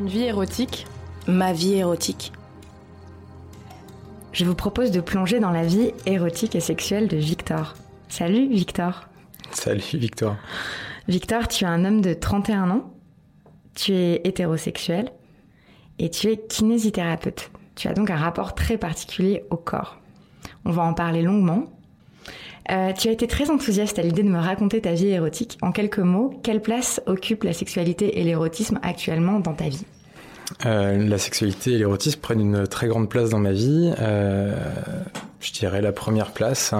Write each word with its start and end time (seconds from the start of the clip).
Une 0.00 0.08
vie 0.08 0.22
érotique 0.22 0.86
Ma 1.28 1.52
vie 1.52 1.74
érotique. 1.74 2.32
Je 4.32 4.46
vous 4.46 4.54
propose 4.54 4.92
de 4.92 5.02
plonger 5.02 5.40
dans 5.40 5.50
la 5.50 5.66
vie 5.66 5.92
érotique 6.06 6.56
et 6.56 6.60
sexuelle 6.60 7.06
de 7.06 7.18
Victor. 7.18 7.74
Salut 8.08 8.48
Victor. 8.48 9.08
Salut 9.50 9.82
Victor. 9.92 10.36
Victor, 11.06 11.48
tu 11.48 11.64
es 11.64 11.66
un 11.66 11.84
homme 11.84 12.00
de 12.00 12.14
31 12.14 12.70
ans, 12.70 12.94
tu 13.74 13.92
es 13.92 14.22
hétérosexuel 14.24 15.12
et 15.98 16.08
tu 16.08 16.28
es 16.28 16.38
kinésithérapeute. 16.38 17.50
Tu 17.76 17.86
as 17.86 17.92
donc 17.92 18.08
un 18.08 18.16
rapport 18.16 18.54
très 18.54 18.78
particulier 18.78 19.44
au 19.50 19.58
corps. 19.58 19.98
On 20.64 20.70
va 20.70 20.82
en 20.82 20.94
parler 20.94 21.20
longuement. 21.20 21.66
Euh, 22.70 22.92
tu 22.92 23.08
as 23.08 23.12
été 23.12 23.26
très 23.26 23.50
enthousiaste 23.50 23.98
à 23.98 24.02
l'idée 24.02 24.22
de 24.22 24.28
me 24.28 24.38
raconter 24.38 24.80
ta 24.80 24.92
vie 24.92 25.08
érotique. 25.08 25.58
En 25.62 25.72
quelques 25.72 25.98
mots, 25.98 26.38
quelle 26.42 26.60
place 26.60 27.00
occupe 27.06 27.44
la 27.44 27.52
sexualité 27.52 28.20
et 28.20 28.24
l'érotisme 28.24 28.78
actuellement 28.82 29.40
dans 29.40 29.54
ta 29.54 29.68
vie? 29.68 29.84
Euh, 30.66 31.08
La 31.08 31.18
sexualité 31.18 31.72
et 31.72 31.78
l'érotisme 31.78 32.20
prennent 32.20 32.40
une 32.40 32.66
très 32.66 32.88
grande 32.88 33.08
place 33.08 33.30
dans 33.30 33.38
ma 33.38 33.52
vie. 33.52 33.92
Euh, 34.00 34.54
je 35.40 35.52
dirais 35.52 35.80
la 35.80 35.92
première 35.92 36.32
place. 36.32 36.74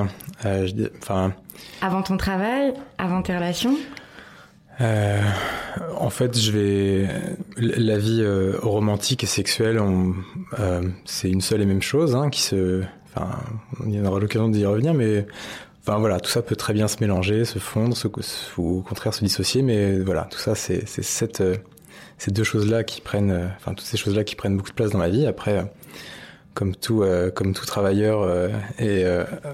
Euh, 0.44 0.66
je, 0.66 0.74
enfin. 0.98 1.32
Avant 1.80 2.02
ton 2.02 2.16
travail, 2.16 2.74
avant 2.98 3.22
tes 3.22 3.34
relations? 3.34 3.76
En 5.98 6.08
fait, 6.08 6.38
je 6.38 6.52
vais 6.52 7.06
la 7.58 7.98
vie 7.98 8.24
romantique 8.62 9.22
et 9.24 9.26
sexuelle, 9.26 9.78
c'est 11.04 11.28
une 11.30 11.42
seule 11.42 11.60
et 11.60 11.66
même 11.66 11.82
chose 11.82 12.16
hein, 12.16 12.30
qui 12.30 12.40
se. 12.40 12.82
Enfin, 13.14 13.40
on 13.84 14.04
aura 14.06 14.20
l'occasion 14.20 14.48
d'y 14.48 14.64
revenir, 14.64 14.94
mais 14.94 15.26
enfin 15.80 15.98
voilà, 15.98 16.20
tout 16.20 16.30
ça 16.30 16.42
peut 16.42 16.56
très 16.56 16.72
bien 16.72 16.88
se 16.88 16.96
mélanger, 17.00 17.44
se 17.44 17.58
fondre, 17.58 17.96
ou 18.58 18.78
au 18.78 18.82
contraire 18.82 19.14
se 19.14 19.24
dissocier, 19.24 19.62
mais 19.62 19.98
voilà, 19.98 20.28
tout 20.30 20.38
ça, 20.38 20.54
c'est 20.54 20.84
euh, 21.40 21.56
ces 22.18 22.30
deux 22.30 22.44
choses-là 22.44 22.84
qui 22.84 23.00
prennent, 23.00 23.30
euh, 23.30 23.46
enfin 23.56 23.74
toutes 23.74 23.86
ces 23.86 23.96
choses-là 23.96 24.24
qui 24.24 24.36
prennent 24.36 24.56
beaucoup 24.56 24.70
de 24.70 24.74
place 24.74 24.90
dans 24.90 24.98
ma 24.98 25.08
vie. 25.08 25.26
Après, 25.26 25.72
comme 26.54 26.74
tout, 26.74 27.04
comme 27.34 27.54
tout 27.54 27.64
travailleur, 27.64 28.28
et 28.78 29.04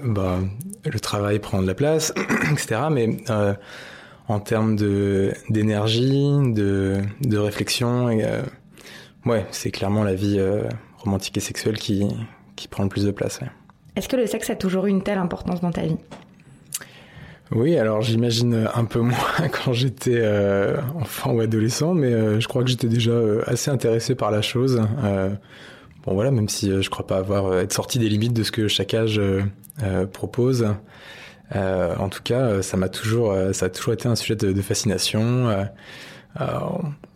bah, 0.03 0.39
le 0.83 0.99
travail 0.99 1.37
prend 1.39 1.61
de 1.61 1.67
la 1.67 1.75
place, 1.75 2.11
etc. 2.51 2.81
Mais 2.91 3.17
en 4.27 4.39
termes 4.39 4.75
de 4.75 5.33
d'énergie, 5.49 6.27
de, 6.53 7.37
réflexion. 7.37 8.09
Euh, 8.09 8.41
ouais, 9.25 9.45
c'est 9.51 9.71
clairement 9.71 10.03
la 10.03 10.15
vie 10.15 10.37
euh, 10.39 10.63
romantique 10.97 11.37
et 11.37 11.41
sexuelle 11.41 11.77
qui, 11.77 12.07
prend 12.69 12.83
le 12.83 12.89
plus 12.89 13.05
de 13.05 13.11
place. 13.11 13.39
Est-ce 13.97 14.07
que 14.07 14.15
le 14.15 14.27
sexe 14.27 14.51
a 14.51 14.55
toujours 14.55 14.85
eu 14.85 14.91
une 14.91 15.01
telle 15.01 15.17
importance 15.17 15.59
dans 15.59 15.71
ta 15.71 15.81
vie? 15.81 15.97
Oui, 17.51 17.79
alors 17.79 18.03
j'imagine 18.03 18.69
un 18.71 18.85
peu 18.85 18.99
moins 18.99 19.17
quand 19.51 19.73
j'étais 19.73 20.19
euh, 20.19 20.77
enfant 20.95 21.33
ou 21.33 21.39
adolescent, 21.39 21.95
mais 21.95 22.13
euh, 22.13 22.39
je 22.39 22.47
crois 22.47 22.63
que 22.63 22.69
j'étais 22.69 22.89
déjà 22.89 23.11
euh, 23.11 23.41
assez 23.47 23.71
intéressé 23.71 24.13
par 24.13 24.29
la 24.29 24.43
chose. 24.43 24.81
Bon 26.05 26.13
voilà, 26.13 26.29
même 26.29 26.47
si 26.47 26.71
je 26.81 26.89
crois 26.91 27.07
pas 27.07 27.17
avoir 27.17 27.57
être 27.57 27.73
sorti 27.73 27.97
des 27.97 28.07
limites 28.07 28.33
de 28.33 28.43
ce 28.43 28.51
que 28.51 28.67
chaque 28.67 28.93
âge 28.93 29.19
propose. 30.13 30.67
En 31.53 32.07
tout 32.09 32.21
cas, 32.23 32.61
ça 32.61 32.77
m'a 32.77 32.87
toujours, 32.87 33.33
a 33.33 33.69
toujours 33.69 33.93
été 33.93 34.07
un 34.07 34.15
sujet 34.15 34.37
de, 34.37 34.61
fascination. 34.61 35.49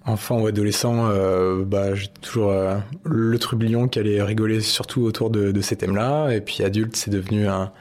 Enfant 0.06 0.42
ou 0.42 0.48
adolescent, 0.48 1.08
euh, 1.10 1.64
bah, 1.64 1.94
j'ai 1.96 2.08
toujours 2.22 2.54
le 3.04 3.40
trublion 3.40 3.88
qui 3.88 4.00
allait 4.00 4.22
rigoler 4.22 4.62
surtout 4.62 5.02
autour 5.02 5.30
de, 5.30 5.62
ces 5.62 5.76
thèmes-là. 5.76 6.32
Et 6.32 6.42
puis 6.42 6.64
adulte, 6.64 6.96
c'est 6.96 7.12
devenu 7.12 7.48
un, 7.48 7.72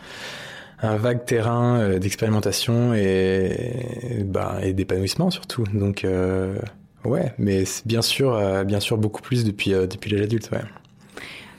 vague 0.83 1.25
terrain 1.25 1.99
d'expérimentation 1.99 2.95
et, 2.95 4.25
bah, 4.25 4.59
et 4.63 4.73
d'épanouissement 4.73 5.31
surtout. 5.31 5.65
Donc 5.75 6.07
ouais, 7.05 7.33
mais 7.39 7.65
bien 7.85 8.03
sûr, 8.03 8.65
bien 8.65 8.81
sûr 8.81 8.99
beaucoup 8.99 9.23
plus 9.23 9.45
depuis 9.45 9.71
depuis 9.73 10.11
l'âge 10.11 10.23
adulte. 10.23 10.51
Ouais. 10.53 10.61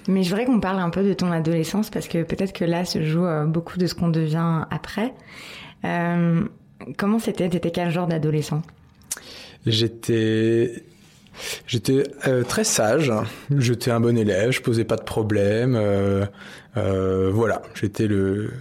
Mais 0.08 0.24
je 0.24 0.30
voudrais 0.30 0.46
qu'on 0.46 0.60
parle 0.60 0.80
un 0.80 0.90
peu 0.90 1.04
de 1.04 1.14
ton 1.14 1.32
adolescence 1.32 1.90
parce 1.90 2.08
que 2.08 2.24
peut-être 2.24 2.54
que 2.54 2.66
là 2.66 2.86
se 2.86 3.04
joue 3.04 3.26
euh, 3.26 3.46
beaucoup 3.46 3.78
de 3.78 3.86
ce 3.86 3.94
qu'on 3.94 4.10
devient 4.10 4.66
après. 4.72 5.14
Euh, 5.86 6.44
comment 6.98 7.20
c'était? 7.20 7.50
T'étais 7.50 7.72
quel 7.72 7.92
genre 7.92 8.08
d'adolescent? 8.08 8.62
J'étais 9.66 10.84
J'étais 11.66 12.04
euh, 12.28 12.44
très 12.44 12.64
sage, 12.64 13.12
j'étais 13.58 13.90
un 13.92 14.00
bon 14.00 14.18
élève, 14.18 14.52
je 14.52 14.62
posais 14.62 14.84
pas 14.84 14.98
de 14.98 15.04
problème, 15.04 15.76
euh, 15.76 16.26
euh, 16.78 17.32
voilà, 17.34 17.62
j'étais 17.74 18.08
le 18.08 18.52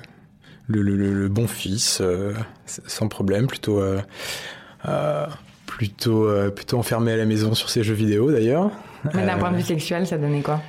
le, 0.68 0.82
le, 0.82 0.94
le, 0.96 1.28
bon 1.28 1.48
fils, 1.48 2.00
sans 2.64 3.08
problème, 3.08 3.48
plutôt 3.48 3.82
plutôt 5.66 6.28
plutôt 6.54 6.78
enfermé 6.78 7.12
à 7.12 7.16
la 7.16 7.26
maison 7.26 7.54
sur 7.54 7.70
ses 7.70 7.82
jeux 7.82 7.94
vidéo 7.94 8.30
d'ailleurs. 8.30 8.70
D'un 9.12 9.36
point 9.36 9.50
de 9.50 9.56
vue 9.56 9.62
sexuel, 9.62 10.06
ça 10.06 10.16
donnait 10.16 10.42
quoi? 10.42 10.60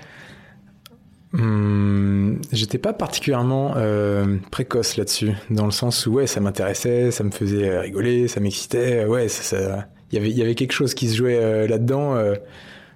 Hum, 1.33 2.41
j'étais 2.51 2.77
pas 2.77 2.91
particulièrement 2.93 3.75
euh, 3.77 4.37
précoce 4.49 4.97
là-dessus, 4.97 5.31
dans 5.49 5.65
le 5.65 5.71
sens 5.71 6.05
où 6.05 6.13
ouais, 6.13 6.27
ça 6.27 6.41
m'intéressait, 6.41 7.11
ça 7.11 7.23
me 7.23 7.31
faisait 7.31 7.79
rigoler, 7.79 8.27
ça 8.27 8.41
m'excitait, 8.41 9.05
ouais, 9.05 9.29
ça, 9.29 9.43
ça, 9.43 9.87
y 10.15 10.17
avait, 10.17 10.29
il 10.29 10.37
y 10.37 10.41
avait 10.41 10.55
quelque 10.55 10.71
chose 10.73 10.93
qui 10.93 11.09
se 11.09 11.15
jouait 11.15 11.39
euh, 11.39 11.67
là-dedans. 11.67 12.15
Euh, 12.15 12.35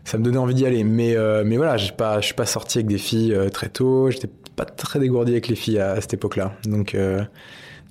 ça 0.03 0.17
me 0.17 0.23
donnait 0.23 0.37
envie 0.37 0.53
d'y 0.53 0.65
aller, 0.65 0.83
mais 0.83 1.15
euh, 1.15 1.43
mais 1.45 1.57
voilà, 1.57 1.77
j'ai 1.77 1.91
pas, 1.91 2.21
je 2.21 2.25
suis 2.25 2.35
pas 2.35 2.45
sorti 2.45 2.77
avec 2.79 2.87
des 2.87 2.97
filles 2.97 3.33
euh, 3.33 3.49
très 3.49 3.69
tôt. 3.69 4.09
J'étais 4.11 4.29
pas 4.55 4.65
très 4.65 4.99
dégourdi 4.99 5.31
avec 5.31 5.47
les 5.47 5.55
filles 5.55 5.79
à, 5.79 5.91
à 5.91 6.01
cette 6.01 6.13
époque-là, 6.13 6.53
donc 6.65 6.95
euh, 6.95 7.23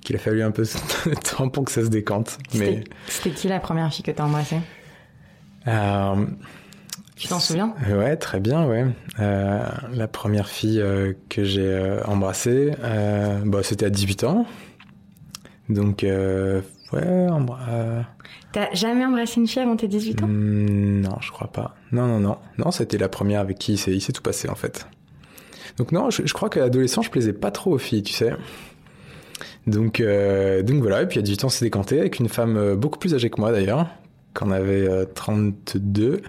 qu'il 0.01 0.15
a 0.15 0.19
fallu 0.19 0.41
un 0.41 0.51
peu 0.51 0.63
de 1.05 1.15
temps 1.15 1.49
pour 1.49 1.65
que 1.65 1.71
ça 1.71 1.83
se 1.83 1.89
décante. 1.89 2.37
Mais 2.53 2.83
c'était 3.07 3.31
qui 3.31 3.47
la 3.47 3.59
première 3.59 3.93
fille 3.93 4.03
que 4.03 4.11
t'as 4.11 4.23
embrassée? 4.23 4.59
Tu 7.15 7.29
t'en 7.29 7.39
souviens? 7.39 7.73
Ouais, 7.89 8.17
très 8.17 8.41
bien, 8.41 8.65
ouais. 8.67 8.85
Euh, 9.19 9.59
la 9.93 10.07
première 10.07 10.49
fille 10.49 10.81
euh, 10.81 11.13
que 11.29 11.45
j'ai 11.45 11.65
euh, 11.65 12.03
embrassée, 12.03 12.73
euh, 12.83 13.39
bah, 13.45 13.61
c'était 13.63 13.85
à 13.85 13.89
18 13.89 14.25
ans. 14.25 14.45
Donc, 15.69 16.03
euh, 16.03 16.61
ouais, 16.93 17.27
embra... 17.29 18.05
T'as 18.51 18.73
jamais 18.73 19.05
embrassé 19.05 19.39
une 19.39 19.47
fille 19.47 19.61
avant 19.61 19.75
tes 19.75 19.87
18 19.87 20.23
ans? 20.23 20.27
Mmh, 20.27 21.01
Non, 21.01 21.17
je 21.21 21.31
crois 21.31 21.51
pas. 21.51 21.75
Non, 21.91 22.07
non, 22.07 22.19
non. 22.19 22.37
Non, 22.57 22.71
c'était 22.71 22.97
la 22.97 23.09
première 23.09 23.41
avec 23.41 23.57
qui 23.57 23.73
il 23.73 24.01
s'est 24.01 24.11
tout 24.13 24.21
passé, 24.21 24.49
en 24.49 24.55
fait. 24.55 24.87
Donc 25.77 25.91
non, 25.91 26.09
je, 26.09 26.25
je 26.25 26.33
crois 26.33 26.49
qu'à 26.49 26.61
l'adolescent, 26.61 27.01
je 27.01 27.09
plaisais 27.09 27.33
pas 27.33 27.51
trop 27.51 27.73
aux 27.73 27.77
filles, 27.77 28.03
tu 28.03 28.13
sais. 28.13 28.31
Donc, 29.67 30.01
donc 30.01 30.81
voilà, 30.81 31.01
et 31.01 31.07
puis 31.07 31.19
à 31.19 31.21
18 31.21 31.43
ans, 31.45 31.49
c'est 31.49 31.65
décanté 31.65 31.99
avec 31.99 32.19
une 32.19 32.29
femme 32.29 32.75
beaucoup 32.75 32.99
plus 32.99 33.13
âgée 33.13 33.29
que 33.29 33.41
moi, 33.41 33.51
d'ailleurs, 33.51 33.87
qu'on 34.33 34.51
avait 34.51 34.87
32. 35.15 36.21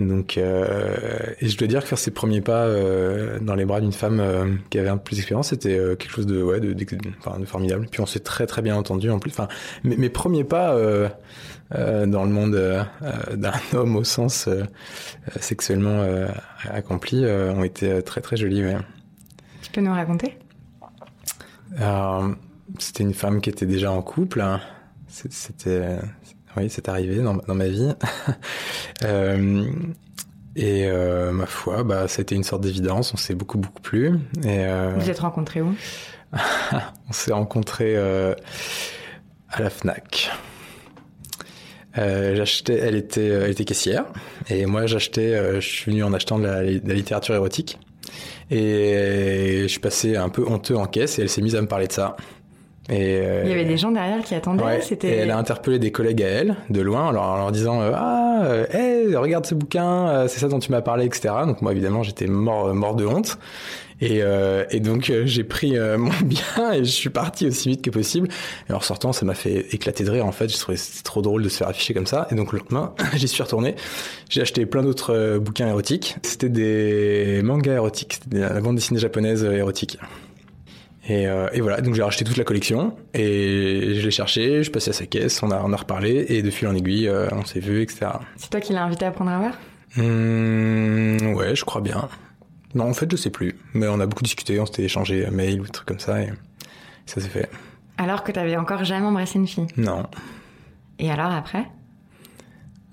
Donc, 0.00 0.38
euh, 0.38 0.96
et 1.40 1.48
je 1.48 1.56
dois 1.56 1.68
dire 1.68 1.82
que 1.82 1.88
faire 1.88 1.98
ses 1.98 2.10
premiers 2.10 2.40
pas 2.40 2.64
euh, 2.64 3.38
dans 3.40 3.54
les 3.54 3.64
bras 3.64 3.80
d'une 3.80 3.92
femme 3.92 4.20
euh, 4.20 4.54
qui 4.70 4.78
avait 4.78 4.88
un 4.88 4.96
peu 4.96 5.04
plus 5.04 5.16
d'expérience, 5.16 5.48
c'était 5.48 5.76
quelque 5.98 6.10
chose 6.10 6.26
de, 6.26 6.42
ouais, 6.42 6.60
de, 6.60 6.72
de, 6.72 6.84
de 6.84 7.44
formidable. 7.44 7.86
Puis 7.90 8.00
on 8.00 8.06
s'est 8.06 8.20
très 8.20 8.46
très 8.46 8.62
bien 8.62 8.76
entendu 8.76 9.10
en 9.10 9.18
plus. 9.18 9.30
Enfin, 9.30 9.48
mes, 9.84 9.96
mes 9.96 10.10
premiers 10.10 10.44
pas 10.44 10.74
dans 11.70 12.24
le 12.24 12.30
monde 12.30 12.86
d'un 13.34 13.52
homme 13.72 13.96
au 13.96 14.04
sens 14.04 14.48
sexuellement 15.38 16.04
accompli 16.68 17.24
ont 17.26 17.64
été 17.64 18.02
très 18.02 18.20
très 18.20 18.36
jolis. 18.36 18.64
Ouais. 18.64 18.76
Tu 19.62 19.70
peux 19.70 19.80
nous 19.80 19.92
raconter? 19.92 20.36
C'était 22.78 23.02
une 23.02 23.14
femme 23.14 23.40
qui 23.40 23.50
était 23.50 23.66
déjà 23.66 23.90
en 23.90 24.02
couple. 24.02 24.40
Hein. 24.40 24.60
C'était 25.08 25.98
oui, 26.56 26.68
c'est 26.68 26.88
arrivé 26.88 27.16
dans, 27.16 27.34
dans, 27.34 27.54
ma 27.54 27.68
vie. 27.68 27.92
euh, 29.04 29.64
et 30.56 30.86
euh, 30.86 31.32
ma 31.32 31.46
foi, 31.46 31.84
bah, 31.84 32.08
c'était 32.08 32.34
une 32.34 32.44
sorte 32.44 32.62
d'évidence. 32.62 33.14
On 33.14 33.16
s'est 33.16 33.34
beaucoup, 33.34 33.58
beaucoup 33.58 33.80
plu. 33.80 34.18
Et, 34.42 34.64
euh... 34.64 34.94
Vous 34.96 35.10
êtes 35.10 35.20
rencontrés 35.20 35.62
où? 35.62 35.74
On 37.08 37.12
s'est 37.12 37.32
rencontrés 37.32 37.96
à 37.96 39.62
la 39.62 39.70
Fnac. 39.70 40.30
J'achetais, 41.96 42.78
elle 42.78 42.94
était, 42.94 43.26
elle 43.26 43.50
était 43.50 43.64
caissière, 43.64 44.04
et 44.48 44.64
moi 44.64 44.86
j'achetais, 44.86 45.60
je 45.60 45.68
suis 45.68 45.90
venu 45.90 46.04
en 46.04 46.12
achetant 46.12 46.38
de 46.38 46.44
la, 46.44 46.62
de 46.62 46.80
la, 46.88 46.94
littérature 46.94 47.34
érotique, 47.34 47.78
et 48.48 49.62
je 49.62 49.66
suis 49.66 49.80
passé 49.80 50.16
un 50.16 50.28
peu 50.28 50.46
honteux 50.46 50.76
en 50.76 50.86
caisse, 50.86 51.18
et 51.18 51.22
elle 51.22 51.28
s'est 51.28 51.42
mise 51.42 51.56
à 51.56 51.60
me 51.60 51.66
parler 51.66 51.88
de 51.88 51.92
ça. 51.92 52.16
Et 52.90 53.20
euh, 53.20 53.42
il 53.44 53.50
y 53.50 53.52
avait 53.52 53.64
des 53.64 53.76
gens 53.76 53.92
derrière 53.92 54.22
qui 54.22 54.34
attendaient. 54.34 54.64
Ouais, 54.64 54.80
c'était. 54.80 55.08
Et 55.08 55.16
elle 55.18 55.30
a 55.30 55.38
interpellé 55.38 55.78
des 55.78 55.92
collègues 55.92 56.22
à 56.24 56.28
elle 56.28 56.56
de 56.70 56.80
loin, 56.80 57.06
en 57.06 57.12
leur, 57.12 57.22
en 57.22 57.36
leur 57.36 57.52
disant 57.52 57.80
euh, 57.80 57.92
ah, 57.94 58.42
euh, 58.42 58.66
hey, 58.72 59.14
regarde 59.14 59.46
ce 59.46 59.54
bouquin, 59.54 60.08
euh, 60.08 60.28
c'est 60.28 60.40
ça 60.40 60.48
dont 60.48 60.58
tu 60.58 60.72
m'as 60.72 60.80
parlé, 60.80 61.04
etc. 61.04 61.34
Donc 61.46 61.62
moi 61.62 61.70
évidemment 61.70 62.02
j'étais 62.02 62.26
mort 62.26 62.74
mort 62.74 62.96
de 62.96 63.06
honte. 63.06 63.38
Et, 64.02 64.22
euh, 64.22 64.64
et 64.70 64.80
donc 64.80 65.12
j'ai 65.24 65.44
pris 65.44 65.78
mon 65.98 66.10
bien 66.24 66.72
et 66.72 66.78
je 66.78 66.90
suis 66.90 67.10
parti 67.10 67.46
aussi 67.46 67.68
vite 67.68 67.82
que 67.82 67.90
possible. 67.90 68.28
Et 68.68 68.72
en 68.72 68.80
sortant, 68.80 69.12
ça 69.12 69.24
m'a 69.24 69.34
fait 69.34 69.66
éclater 69.72 70.02
de 70.02 70.10
rire. 70.10 70.26
En 70.26 70.32
fait, 70.32 70.48
je 70.48 70.58
trouvais 70.58 70.78
c'était 70.78 71.04
trop 71.04 71.22
drôle 71.22 71.42
de 71.44 71.48
se 71.48 71.58
faire 71.58 71.68
afficher 71.68 71.94
comme 71.94 72.06
ça. 72.06 72.26
Et 72.32 72.34
donc 72.34 72.52
le 72.52 72.58
lendemain, 72.58 72.92
j'y 73.14 73.28
suis 73.28 73.42
retourné. 73.42 73.76
J'ai 74.30 74.40
acheté 74.40 74.66
plein 74.66 74.82
d'autres 74.82 75.38
bouquins 75.38 75.68
érotiques. 75.68 76.16
C'était 76.22 76.48
des 76.48 77.40
mangas 77.44 77.74
érotiques, 77.74 78.14
c'était 78.14 78.40
la 78.40 78.60
bande 78.60 78.76
dessinée 78.76 78.98
japonaise 78.98 79.44
érotique. 79.44 79.98
Et, 81.10 81.26
euh, 81.26 81.48
et, 81.52 81.60
voilà, 81.60 81.80
donc 81.80 81.96
j'ai 81.96 82.04
racheté 82.04 82.24
toute 82.24 82.36
la 82.36 82.44
collection 82.44 82.94
et 83.14 83.94
je 83.96 84.04
l'ai 84.04 84.12
cherché, 84.12 84.62
je 84.62 84.70
passais 84.70 84.90
à 84.90 84.92
sa 84.92 85.06
caisse, 85.06 85.42
on 85.42 85.50
a, 85.50 85.60
on 85.60 85.72
a 85.72 85.76
reparlé 85.76 86.26
et 86.28 86.40
de 86.40 86.50
fil 86.50 86.68
en 86.68 86.74
aiguille, 86.76 87.08
euh, 87.08 87.26
on 87.32 87.44
s'est 87.44 87.58
vu, 87.58 87.82
etc. 87.82 88.12
C'est 88.36 88.48
toi 88.48 88.60
qui 88.60 88.72
l'as 88.72 88.84
invité 88.84 89.06
à 89.06 89.10
prendre 89.10 89.32
un 89.32 89.40
verre? 89.40 89.58
Mmh, 89.96 91.34
Ouais, 91.34 91.56
je 91.56 91.64
crois 91.64 91.80
bien. 91.80 92.08
Non, 92.76 92.84
en 92.84 92.92
fait, 92.94 93.10
je 93.10 93.16
sais 93.16 93.30
plus. 93.30 93.58
Mais 93.74 93.88
on 93.88 93.98
a 93.98 94.06
beaucoup 94.06 94.22
discuté, 94.22 94.60
on 94.60 94.66
s'était 94.66 94.84
échangé 94.84 95.28
mail 95.32 95.60
ou 95.60 95.64
des 95.64 95.70
trucs 95.70 95.88
comme 95.88 95.98
ça 95.98 96.22
et 96.22 96.28
ça 97.06 97.20
s'est 97.20 97.28
fait. 97.28 97.50
Alors 97.98 98.22
que 98.22 98.30
t'avais 98.30 98.56
encore 98.56 98.84
jamais 98.84 99.06
embrassé 99.06 99.36
une 99.36 99.48
fille? 99.48 99.66
Non. 99.76 100.06
Et 101.00 101.10
alors 101.10 101.32
après? 101.32 101.64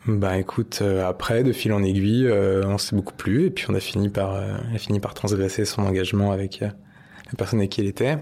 Bah 0.07 0.39
écoute, 0.39 0.79
euh, 0.81 1.07
après, 1.07 1.43
de 1.43 1.51
fil 1.53 1.71
en 1.71 1.83
aiguille, 1.83 2.27
on 2.31 2.79
s'est 2.79 2.95
beaucoup 2.95 3.13
plu 3.13 3.45
et 3.45 3.49
puis 3.51 3.67
on 3.69 3.75
a 3.75 3.79
fini 3.79 4.09
par, 4.09 4.33
a 4.33 4.77
fini 4.79 4.99
par 4.99 5.13
transgresser 5.13 5.65
son 5.65 5.83
engagement 5.83 6.31
avec 6.31 6.63
la 7.27 7.35
personne 7.37 7.59
avec 7.59 7.71
qui 7.71 7.81
il 7.81 7.87
était. 7.87 8.17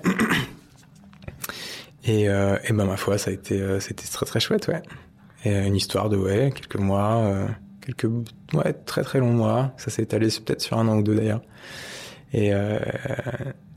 Et, 2.06 2.24
et 2.24 2.74
ben 2.74 2.86
ma 2.86 2.98
foi, 2.98 3.18
ça 3.18 3.32
a 3.32 3.34
été, 3.34 3.80
c'était 3.80 4.06
très 4.06 4.26
très 4.26 4.40
chouette, 4.40 4.68
ouais. 4.68 4.82
Et 5.44 5.56
une 5.56 5.76
histoire 5.76 6.10
de 6.10 6.18
ouais, 6.18 6.52
quelques 6.56 6.78
mois, 6.78 7.48
quelques 7.82 8.12
ouais 8.54 8.74
très 8.86 9.04
très 9.04 9.20
longs 9.20 9.34
mois. 9.34 9.74
Ça 9.78 9.90
s'est 9.90 10.04
étalé 10.04 10.28
peut-être 10.28 10.62
sur 10.62 10.78
un 10.78 10.88
an 10.88 10.98
ou 10.98 11.04
deux 11.04 11.16
d'ailleurs. 11.16 11.42
Et 12.34 12.52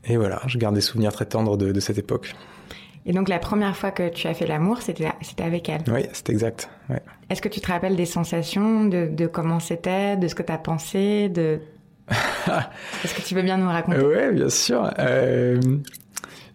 et 0.05 0.17
voilà, 0.17 0.41
je 0.47 0.57
garde 0.57 0.75
des 0.75 0.81
souvenirs 0.81 1.11
très 1.11 1.25
tendres 1.25 1.57
de, 1.57 1.71
de 1.71 1.79
cette 1.79 1.97
époque. 1.97 2.33
Et 3.05 3.13
donc 3.13 3.29
la 3.29 3.39
première 3.39 3.75
fois 3.75 3.91
que 3.91 4.09
tu 4.09 4.27
as 4.27 4.33
fait 4.33 4.45
l'amour, 4.45 4.81
c'était 4.81 5.09
c'était 5.21 5.43
avec 5.43 5.69
elle. 5.69 5.81
Oui, 5.87 6.05
c'est 6.13 6.29
exact. 6.29 6.69
Ouais. 6.89 7.01
Est-ce 7.29 7.41
que 7.41 7.49
tu 7.49 7.61
te 7.61 7.67
rappelles 7.67 7.95
des 7.95 8.05
sensations, 8.05 8.85
de, 8.85 9.07
de 9.07 9.27
comment 9.27 9.59
c'était, 9.59 10.17
de 10.17 10.27
ce 10.27 10.35
que 10.35 10.43
tu 10.43 10.51
as 10.51 10.57
pensé, 10.57 11.29
de 11.29 11.61
Est-ce 13.03 13.13
que 13.13 13.21
tu 13.21 13.35
veux 13.35 13.41
bien 13.41 13.57
nous 13.57 13.67
raconter? 13.67 13.99
Oui, 14.01 14.33
bien 14.33 14.49
sûr. 14.49 14.91
Euh, 14.99 15.59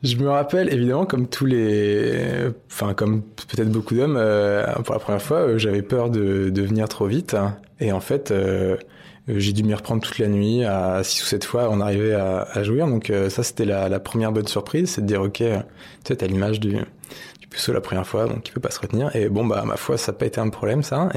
je 0.03 0.17
me 0.17 0.29
rappelle 0.29 0.73
évidemment 0.73 1.07
comme 1.07 1.29
tous 1.29 1.47
les, 1.47 2.51
enfin 2.71 2.95
comme 2.95 3.23
peut-être 3.23 3.71
beaucoup 3.71 3.95
d'hommes, 3.95 4.17
euh, 4.19 4.67
pour 4.85 4.95
la 4.95 5.01
première 5.01 5.23
fois, 5.23 5.39
euh, 5.39 5.59
j'avais 5.59 5.83
peur 5.83 6.11
de, 6.11 6.51
de 6.51 6.63
venir 6.63 6.89
trop 6.89 7.07
vite. 7.07 7.37
Et 7.81 7.93
en 7.93 8.01
fait, 8.01 8.33
j'ai 9.29 9.53
dû 9.53 9.63
m'y 9.63 9.75
reprendre 9.75 10.03
toute 10.03 10.19
la 10.19 10.29
nuit. 10.29 10.65
À 10.65 11.03
6 11.03 11.23
ou 11.23 11.27
7 11.27 11.45
fois, 11.45 11.69
on 11.71 11.81
arrivait 11.81 12.15
à, 12.15 12.47
à 12.53 12.63
jouir. 12.63 12.87
Donc 12.87 13.13
ça, 13.29 13.43
c'était 13.43 13.65
la, 13.65 13.89
la, 13.89 14.01
première 14.01 14.33
bonne 14.33 14.47
surprise, 14.47 14.91
c'est 14.91 15.03
de 15.03 15.07
dire, 15.07 15.23
ok, 15.23 15.39
tu 15.39 15.45
sais, 16.07 16.17
t'as 16.17 16.27
l'image 16.27 16.61
du, 16.61 16.71
du 16.71 17.49
puceau 17.51 17.73
la 17.73 17.81
première 17.81 18.07
fois, 18.07 18.27
donc 18.27 18.49
il 18.49 18.53
peut 18.53 18.61
pas 18.61 18.71
se 18.71 18.81
retenir. 18.81 19.15
Et 19.17 19.29
bon, 19.29 19.45
bah, 19.45 19.65
ma 19.67 19.77
foi, 19.77 19.99
ça 19.99 20.13
n'a 20.13 20.19
pas 20.19 20.27
été 20.27 20.41
un 20.41 20.49
problème, 20.51 20.83
ça. 20.83 21.09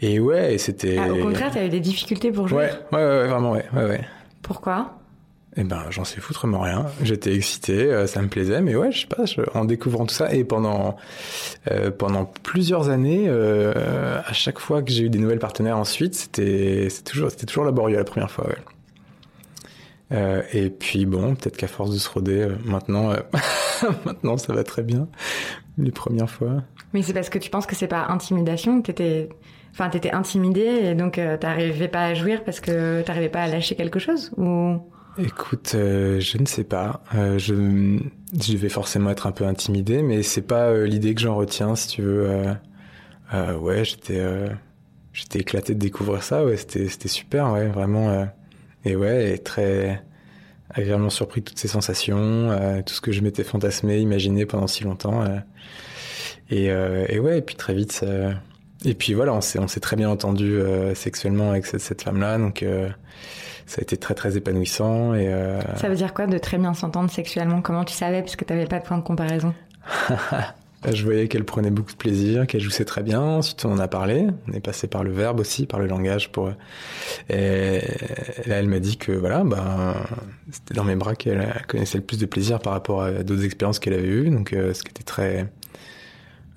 Et 0.00 0.18
ouais, 0.18 0.56
c'était... 0.58 0.96
Ah, 0.98 1.12
au 1.12 1.18
contraire, 1.18 1.52
eu 1.64 1.68
des 1.68 1.80
difficultés 1.80 2.32
pour 2.32 2.48
jouer 2.48 2.64
ouais, 2.64 2.72
ouais, 2.92 3.04
ouais, 3.04 3.26
vraiment, 3.28 3.52
ouais. 3.52 3.64
ouais, 3.74 3.84
ouais. 3.84 4.00
Pourquoi? 4.42 5.00
Eh 5.56 5.64
ben, 5.64 5.84
j'en 5.90 6.04
sais 6.04 6.20
foutrement 6.20 6.60
rien. 6.60 6.86
J'étais 7.02 7.34
excité, 7.34 7.92
euh, 7.92 8.06
ça 8.06 8.22
me 8.22 8.28
plaisait, 8.28 8.60
mais 8.60 8.76
ouais, 8.76 8.92
je 8.92 9.00
sais 9.00 9.06
pas, 9.08 9.24
je, 9.24 9.40
en 9.54 9.64
découvrant 9.64 10.06
tout 10.06 10.14
ça 10.14 10.32
et 10.32 10.44
pendant 10.44 10.96
euh, 11.70 11.90
pendant 11.90 12.24
plusieurs 12.24 12.88
années, 12.88 13.24
euh, 13.26 14.20
à 14.24 14.32
chaque 14.32 14.60
fois 14.60 14.80
que 14.80 14.92
j'ai 14.92 15.04
eu 15.04 15.10
des 15.10 15.18
nouvelles 15.18 15.40
partenaires 15.40 15.76
ensuite, 15.76 16.14
c'était 16.14 16.88
c'était 16.88 17.10
toujours 17.10 17.30
c'était 17.30 17.46
toujours 17.46 17.64
laborieux 17.64 17.96
la 17.96 18.04
première 18.04 18.30
fois. 18.30 18.46
Ouais. 18.46 18.58
Euh, 20.12 20.42
et 20.52 20.70
puis 20.70 21.04
bon, 21.04 21.34
peut-être 21.34 21.56
qu'à 21.56 21.68
force 21.68 21.90
de 21.90 21.98
se 21.98 22.08
roder, 22.08 22.48
maintenant 22.64 23.12
maintenant 24.04 24.36
ça 24.36 24.52
va 24.52 24.62
très 24.62 24.82
bien. 24.82 25.08
Les 25.78 25.92
premières 25.92 26.30
fois. 26.30 26.62
Mais 26.92 27.02
c'est 27.02 27.12
parce 27.12 27.30
que 27.30 27.38
tu 27.38 27.50
penses 27.50 27.66
que 27.66 27.74
c'est 27.74 27.88
pas 27.88 28.06
intimidation, 28.08 28.82
t'étais 28.82 29.30
enfin 29.72 29.88
t'étais 29.88 30.12
intimidé 30.12 30.60
et 30.60 30.94
donc 30.94 31.20
t'arrivais 31.40 31.88
pas 31.88 32.06
à 32.06 32.14
jouir 32.14 32.44
parce 32.44 32.60
que 32.60 33.02
t'arrivais 33.02 33.28
pas 33.28 33.42
à 33.42 33.48
lâcher 33.48 33.74
quelque 33.74 33.98
chose 33.98 34.30
ou? 34.36 34.80
Écoute, 35.18 35.72
euh, 35.74 36.20
je 36.20 36.38
ne 36.38 36.46
sais 36.46 36.64
pas. 36.64 37.02
Euh, 37.14 37.38
je, 37.38 37.98
je 38.40 38.56
vais 38.56 38.68
forcément 38.68 39.10
être 39.10 39.26
un 39.26 39.32
peu 39.32 39.44
intimidé, 39.44 40.02
mais 40.02 40.22
c'est 40.22 40.42
pas 40.42 40.68
euh, 40.68 40.86
l'idée 40.86 41.14
que 41.14 41.20
j'en 41.20 41.34
retiens, 41.34 41.74
si 41.74 41.88
tu 41.88 42.02
veux. 42.02 42.54
Euh, 43.34 43.56
ouais, 43.56 43.84
j'étais, 43.84 44.22
j'étais 45.12 45.40
éclaté 45.40 45.74
de 45.74 45.80
découvrir 45.80 46.22
ça. 46.22 46.44
Ouais, 46.44 46.56
c'était, 46.56 46.88
c'était 46.88 47.08
super, 47.08 47.52
ouais, 47.52 47.68
vraiment. 47.68 48.28
et 48.84 48.96
ouais, 48.96 49.34
et 49.34 49.38
très 49.38 50.02
agréablement 50.70 51.10
surpris 51.10 51.40
de 51.40 51.46
toutes 51.46 51.58
ces 51.58 51.68
sensations, 51.68 52.82
tout 52.86 52.94
ce 52.94 53.00
que 53.00 53.12
je 53.12 53.20
m'étais 53.20 53.44
fantasmé, 53.44 53.98
imaginé 53.98 54.46
pendant 54.46 54.68
si 54.68 54.84
longtemps. 54.84 55.24
et 56.50 56.70
ouais, 56.72 57.38
et 57.38 57.42
puis 57.42 57.56
très 57.56 57.74
vite. 57.74 57.92
Ça... 57.92 58.06
Et 58.84 58.94
puis 58.94 59.14
voilà, 59.14 59.34
on 59.34 59.40
s'est, 59.40 59.58
on 59.58 59.68
s'est 59.68 59.80
très 59.80 59.96
bien 59.96 60.08
entendu 60.08 60.58
sexuellement 60.94 61.50
avec 61.50 61.66
cette, 61.66 61.80
cette 61.80 62.02
femme-là, 62.02 62.38
donc 62.38 62.64
ça 63.70 63.78
a 63.78 63.82
été 63.82 63.96
très 63.96 64.14
très 64.14 64.36
épanouissant. 64.36 65.14
Et 65.14 65.28
euh... 65.28 65.60
Ça 65.76 65.88
veut 65.88 65.94
dire 65.94 66.12
quoi 66.12 66.26
de 66.26 66.38
très 66.38 66.58
bien 66.58 66.74
s'entendre 66.74 67.08
sexuellement? 67.08 67.62
Comment 67.62 67.84
tu 67.84 67.94
savais? 67.94 68.20
Puisque 68.20 68.44
tu 68.44 68.52
n'avais 68.52 68.66
pas 68.66 68.80
de 68.80 68.84
point 68.84 68.98
de 68.98 69.02
comparaison 69.02 69.54
Je 70.92 71.04
voyais 71.04 71.28
qu'elle 71.28 71.44
prenait 71.44 71.70
beaucoup 71.70 71.92
de 71.92 71.96
plaisir, 71.96 72.46
qu'elle 72.46 72.62
jouissait 72.62 72.86
très 72.86 73.02
bien. 73.02 73.20
Ensuite, 73.20 73.64
on 73.66 73.72
en 73.72 73.78
a 73.78 73.86
parlé. 73.86 74.26
On 74.48 74.52
est 74.54 74.60
passé 74.60 74.88
par 74.88 75.04
le 75.04 75.12
verbe 75.12 75.38
aussi, 75.38 75.66
par 75.66 75.78
le 75.78 75.86
langage. 75.86 76.32
Pour... 76.32 76.50
Et 77.28 77.80
là, 78.46 78.56
elle 78.56 78.66
m'a 78.66 78.80
dit 78.80 78.96
que 78.96 79.12
voilà, 79.12 79.44
ben, 79.44 79.94
c'était 80.50 80.74
dans 80.74 80.84
mes 80.84 80.96
bras 80.96 81.14
qu'elle 81.14 81.46
connaissait 81.68 81.98
le 81.98 82.04
plus 82.04 82.18
de 82.18 82.26
plaisir 82.26 82.58
par 82.58 82.72
rapport 82.72 83.02
à 83.02 83.22
d'autres 83.22 83.44
expériences 83.44 83.78
qu'elle 83.78 83.92
avait 83.92 84.08
eues. 84.08 84.30
Donc, 84.30 84.52
euh, 84.52 84.72
ce 84.72 84.82
qui 84.82 84.88
était 84.88 85.04
très, 85.04 85.52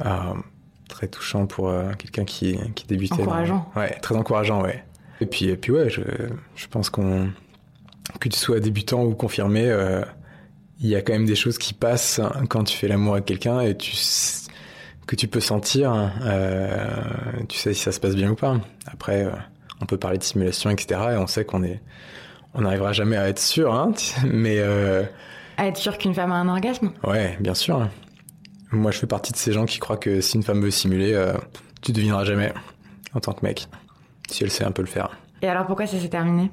euh, 0.06 0.34
très 1.04 1.08
touchant 1.08 1.46
pour 1.46 1.70
euh, 1.70 1.92
quelqu'un 1.98 2.26
qui, 2.26 2.58
qui 2.76 2.86
débutait. 2.88 3.22
Encourageant. 3.22 3.70
Dans... 3.76 3.82
Ouais, 3.82 3.92
très 4.02 4.16
encourageant, 4.16 4.62
ouais. 4.64 4.84
Et 5.22 5.26
puis, 5.26 5.46
et 5.46 5.58
puis 5.58 5.72
ouais, 5.72 5.90
je, 5.90 6.02
je 6.56 6.68
pense 6.68 6.90
qu'on 6.90 7.30
que 8.20 8.30
tu 8.30 8.38
sois 8.38 8.60
débutant 8.60 9.04
ou 9.04 9.16
confirmé, 9.16 9.70
euh, 9.70 10.02
il 10.80 10.88
y 10.88 10.96
a 10.96 11.02
quand 11.02 11.14
même 11.14 11.26
des 11.26 11.36
choses 11.36 11.58
qui 11.58 11.74
passent 11.74 12.20
quand 12.50 12.66
tu 12.66 12.78
fais 12.78 12.88
l'amour 12.88 13.14
avec 13.14 13.26
quelqu'un 13.26 13.62
et 13.62 13.78
tu 13.78 13.94
que 15.08 15.16
tu 15.16 15.28
peux 15.28 15.40
sentir. 15.40 16.12
Euh, 16.22 16.88
tu 17.50 17.58
sais 17.58 17.74
si 17.74 17.82
ça 17.82 17.92
se 17.92 18.00
passe 18.00 18.16
bien 18.16 18.32
ou 18.32 18.36
pas. 18.36 18.58
Après, 18.88 19.28
on 19.82 19.86
peut 19.86 19.98
parler 19.98 20.18
de 20.18 20.24
simulation, 20.24 20.70
etc. 20.70 21.02
Et 21.12 21.18
on 21.18 21.28
sait 21.28 21.46
qu'on 21.46 21.64
est, 21.64 21.82
on 22.54 22.62
n'arrivera 22.62 22.94
jamais 22.94 23.18
à 23.18 23.28
être 23.28 23.40
sûr, 23.40 23.74
hein, 23.74 23.92
mais 24.26 24.62
à 25.58 25.68
être 25.68 25.78
sûr 25.78 25.98
qu'une 25.98 26.14
femme 26.14 26.32
a 26.32 26.36
un 26.36 26.50
orgasme. 26.50 26.92
Ouais, 27.04 27.38
bien 27.40 27.54
sûr. 27.54 27.88
Moi, 28.74 28.92
je 28.92 28.98
fais 29.00 29.08
partie 29.08 29.32
de 29.32 29.38
ces 29.38 29.52
gens 29.54 29.66
qui 29.66 29.80
croient 29.80 29.98
que 29.98 30.20
si 30.22 30.36
une 30.38 30.44
femme 30.44 30.62
veut 30.62 30.72
simuler, 30.72 31.14
euh, 31.14 31.34
tu 31.82 31.92
devineras 31.92 32.26
jamais 32.26 32.54
en 33.14 33.20
tant 33.20 33.34
que 33.34 33.46
mec 33.46 33.68
si 34.30 34.44
elle 34.44 34.52
sait 34.52 34.64
un 34.64 34.72
peu 34.72 34.82
le 34.82 34.88
faire. 34.88 35.10
Et 35.42 35.48
alors 35.48 35.66
pourquoi 35.66 35.86
ça 35.86 35.98
s'est 35.98 36.08
terminé? 36.10 36.50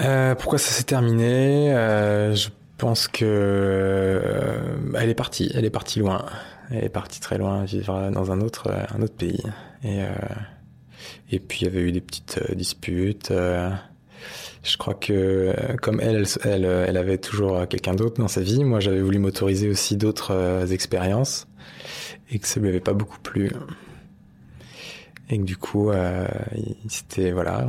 Euh, 0.00 0.34
Pourquoi 0.34 0.58
ça 0.58 0.70
s'est 0.70 0.84
terminé? 0.84 1.72
Euh, 1.74 2.34
Je 2.34 2.48
pense 2.78 3.08
que 3.08 4.22
elle 4.94 5.08
est 5.10 5.14
partie. 5.14 5.50
Elle 5.54 5.64
est 5.64 5.70
partie 5.70 5.98
loin. 6.00 6.24
Elle 6.70 6.84
est 6.84 6.88
partie 6.88 7.20
très 7.20 7.36
loin, 7.38 7.64
vivre 7.64 8.10
dans 8.10 8.32
un 8.32 8.40
autre 8.40 8.70
un 8.94 9.02
autre 9.02 9.14
pays. 9.14 9.42
Et 9.84 10.00
et 11.30 11.38
puis 11.38 11.60
il 11.60 11.64
y 11.64 11.66
avait 11.68 11.80
eu 11.82 11.92
des 11.92 12.00
petites 12.00 12.40
disputes. 12.54 13.32
Euh, 14.62 14.68
je 14.68 14.76
crois 14.76 14.94
que 14.94 15.54
comme 15.80 16.00
elle, 16.00 16.24
elle, 16.44 16.64
elle 16.64 16.96
avait 16.96 17.18
toujours 17.18 17.66
quelqu'un 17.68 17.94
d'autre 17.94 18.20
dans 18.20 18.28
sa 18.28 18.40
vie. 18.40 18.64
Moi, 18.64 18.80
j'avais 18.80 19.02
voulu 19.02 19.18
m'autoriser 19.18 19.68
aussi 19.68 19.96
d'autres 19.96 20.72
expériences 20.72 21.46
et 22.30 22.38
que 22.38 22.46
ça 22.46 22.60
lui 22.60 22.68
avait 22.68 22.80
pas 22.80 22.94
beaucoup 22.94 23.18
plu 23.18 23.50
et 25.32 25.38
que 25.38 25.44
du 25.44 25.56
coup, 25.56 25.90
euh, 25.90 26.28
c'était 26.88 27.32
voilà, 27.32 27.66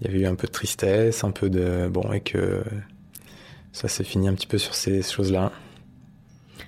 il 0.00 0.06
y 0.06 0.10
avait 0.10 0.20
eu 0.20 0.26
un 0.26 0.34
peu 0.34 0.46
de 0.46 0.52
tristesse, 0.52 1.24
un 1.24 1.30
peu 1.30 1.48
de 1.48 1.88
bon, 1.88 2.12
et 2.12 2.20
que 2.20 2.62
ça 3.72 3.88
s'est 3.88 4.04
fini 4.04 4.28
un 4.28 4.34
petit 4.34 4.46
peu 4.46 4.58
sur 4.58 4.74
ces 4.74 5.02
choses-là. 5.02 5.50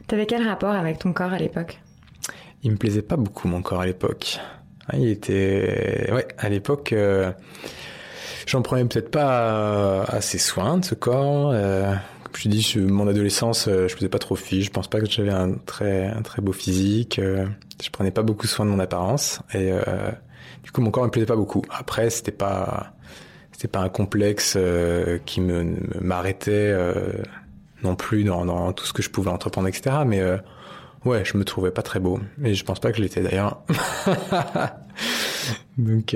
T'avais 0.06 0.24
quel 0.24 0.42
rapport 0.42 0.72
avec 0.72 0.98
ton 0.98 1.12
corps 1.12 1.32
à 1.32 1.38
l'époque? 1.38 1.80
Il 2.62 2.72
me 2.72 2.76
plaisait 2.76 3.02
pas 3.02 3.16
beaucoup 3.16 3.48
mon 3.48 3.60
corps 3.60 3.82
à 3.82 3.86
l'époque. 3.86 4.40
Hein, 4.88 4.96
il 4.98 5.08
était, 5.08 6.10
ouais, 6.10 6.26
à 6.38 6.48
l'époque, 6.48 6.94
euh, 6.94 7.32
j'en 8.46 8.62
prenais 8.62 8.84
peut-être 8.84 9.10
pas 9.10 10.02
assez 10.04 10.38
soin 10.38 10.78
de 10.78 10.84
ce 10.84 10.94
corps. 10.94 11.50
Euh, 11.52 11.94
comme 12.24 12.36
je 12.36 12.48
dis, 12.48 12.74
mon 12.78 13.08
adolescence, 13.08 13.66
euh, 13.68 13.88
je 13.88 13.94
faisais 13.94 14.08
pas 14.08 14.18
trop 14.18 14.36
fi. 14.36 14.62
Je 14.62 14.70
pense 14.70 14.88
pas 14.88 15.00
que 15.00 15.10
j'avais 15.10 15.32
un 15.32 15.54
très, 15.54 16.06
un 16.06 16.22
très 16.22 16.42
beau 16.42 16.52
physique. 16.52 17.18
Euh, 17.18 17.46
je 17.82 17.90
prenais 17.90 18.10
pas 18.10 18.22
beaucoup 18.22 18.46
soin 18.46 18.66
de 18.66 18.70
mon 18.70 18.78
apparence 18.78 19.40
et 19.52 19.72
euh, 19.72 20.10
du 20.62 20.70
coup, 20.70 20.80
mon 20.80 20.90
corps 20.90 21.04
me 21.04 21.10
plaisait 21.10 21.26
pas 21.26 21.36
beaucoup. 21.36 21.62
Après, 21.70 22.10
c'était 22.10 22.32
pas, 22.32 22.92
c'était 23.52 23.68
pas 23.68 23.80
un 23.80 23.88
complexe 23.88 24.54
euh, 24.56 25.18
qui 25.24 25.40
me 25.40 25.76
m'arrêtait 26.00 26.50
euh, 26.52 27.22
non 27.82 27.96
plus 27.96 28.24
dans, 28.24 28.44
dans, 28.44 28.72
tout 28.72 28.84
ce 28.84 28.92
que 28.92 29.02
je 29.02 29.10
pouvais 29.10 29.30
entreprendre, 29.30 29.68
etc. 29.68 29.96
Mais 30.06 30.20
euh, 30.20 30.36
ouais, 31.04 31.24
je 31.24 31.36
me 31.36 31.44
trouvais 31.44 31.70
pas 31.70 31.82
très 31.82 32.00
beau. 32.00 32.20
Et 32.44 32.54
je 32.54 32.64
pense 32.64 32.80
pas 32.80 32.90
que 32.90 32.98
je 32.98 33.02
l'étais 33.02 33.22
d'ailleurs. 33.22 33.62
Donc. 35.78 36.14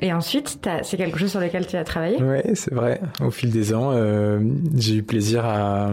Euh, 0.00 0.06
Et 0.06 0.12
ensuite, 0.12 0.58
c'est 0.82 0.96
quelque 0.96 1.18
chose 1.18 1.30
sur 1.30 1.40
lequel 1.40 1.66
tu 1.66 1.76
as 1.76 1.84
travaillé? 1.84 2.22
Ouais, 2.22 2.44
c'est 2.54 2.74
vrai. 2.74 3.00
Au 3.20 3.30
fil 3.30 3.50
des 3.50 3.74
ans, 3.74 3.90
euh, 3.92 4.40
j'ai 4.74 4.96
eu 4.96 5.02
plaisir 5.02 5.44
à, 5.44 5.90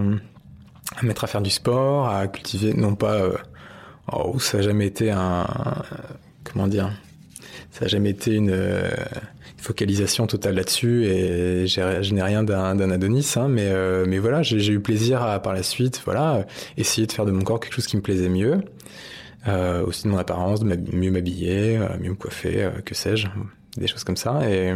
mettre 1.04 1.24
à 1.24 1.28
faire 1.28 1.42
du 1.42 1.50
sport, 1.50 2.10
à 2.10 2.28
cultiver, 2.28 2.74
non 2.74 2.96
pas, 2.96 3.14
euh, 3.14 3.38
oh, 4.12 4.40
ça 4.40 4.58
n'a 4.58 4.64
jamais 4.64 4.88
été 4.88 5.12
un, 5.12 5.46
comment 6.44 6.68
dire, 6.68 6.92
ça 7.72 7.82
n'a 7.82 7.88
jamais 7.88 8.12
été 8.12 8.34
une, 8.34 8.56
focalisation 9.58 10.28
totale 10.28 10.54
là-dessus 10.54 11.06
et 11.06 11.66
je 11.66 12.14
n'ai 12.14 12.22
rien 12.22 12.44
d'un 12.44 12.92
Adonis, 12.92 13.34
hein, 13.36 13.48
mais, 13.48 13.74
mais 14.06 14.20
voilà, 14.20 14.44
j'ai 14.44 14.72
eu 14.72 14.80
plaisir 14.80 15.24
à, 15.24 15.42
par 15.42 15.54
la 15.54 15.64
suite, 15.64 16.04
voilà, 16.06 16.46
essayer 16.78 17.08
de 17.08 17.12
faire 17.12 17.26
de 17.26 17.32
mon 17.32 17.42
corps 17.44 17.60
quelque 17.60 17.74
chose 17.74 17.88
qui 17.88 17.98
me 17.98 18.04
plaisait 18.04 18.30
mieux. 18.30 18.62
aussi 19.88 20.04
de 20.04 20.10
mon 20.10 20.20
apparence, 20.20 20.60
de 20.60 20.96
mieux 20.96 21.10
m'habiller, 21.10 21.80
mieux 22.00 22.12
me 22.12 22.16
coiffer, 22.16 22.70
que 22.86 22.94
sais-je, 22.94 23.26
des 23.77 23.88
choses 23.88 24.03
comme 24.03 24.17
ça. 24.17 24.50
Et, 24.50 24.74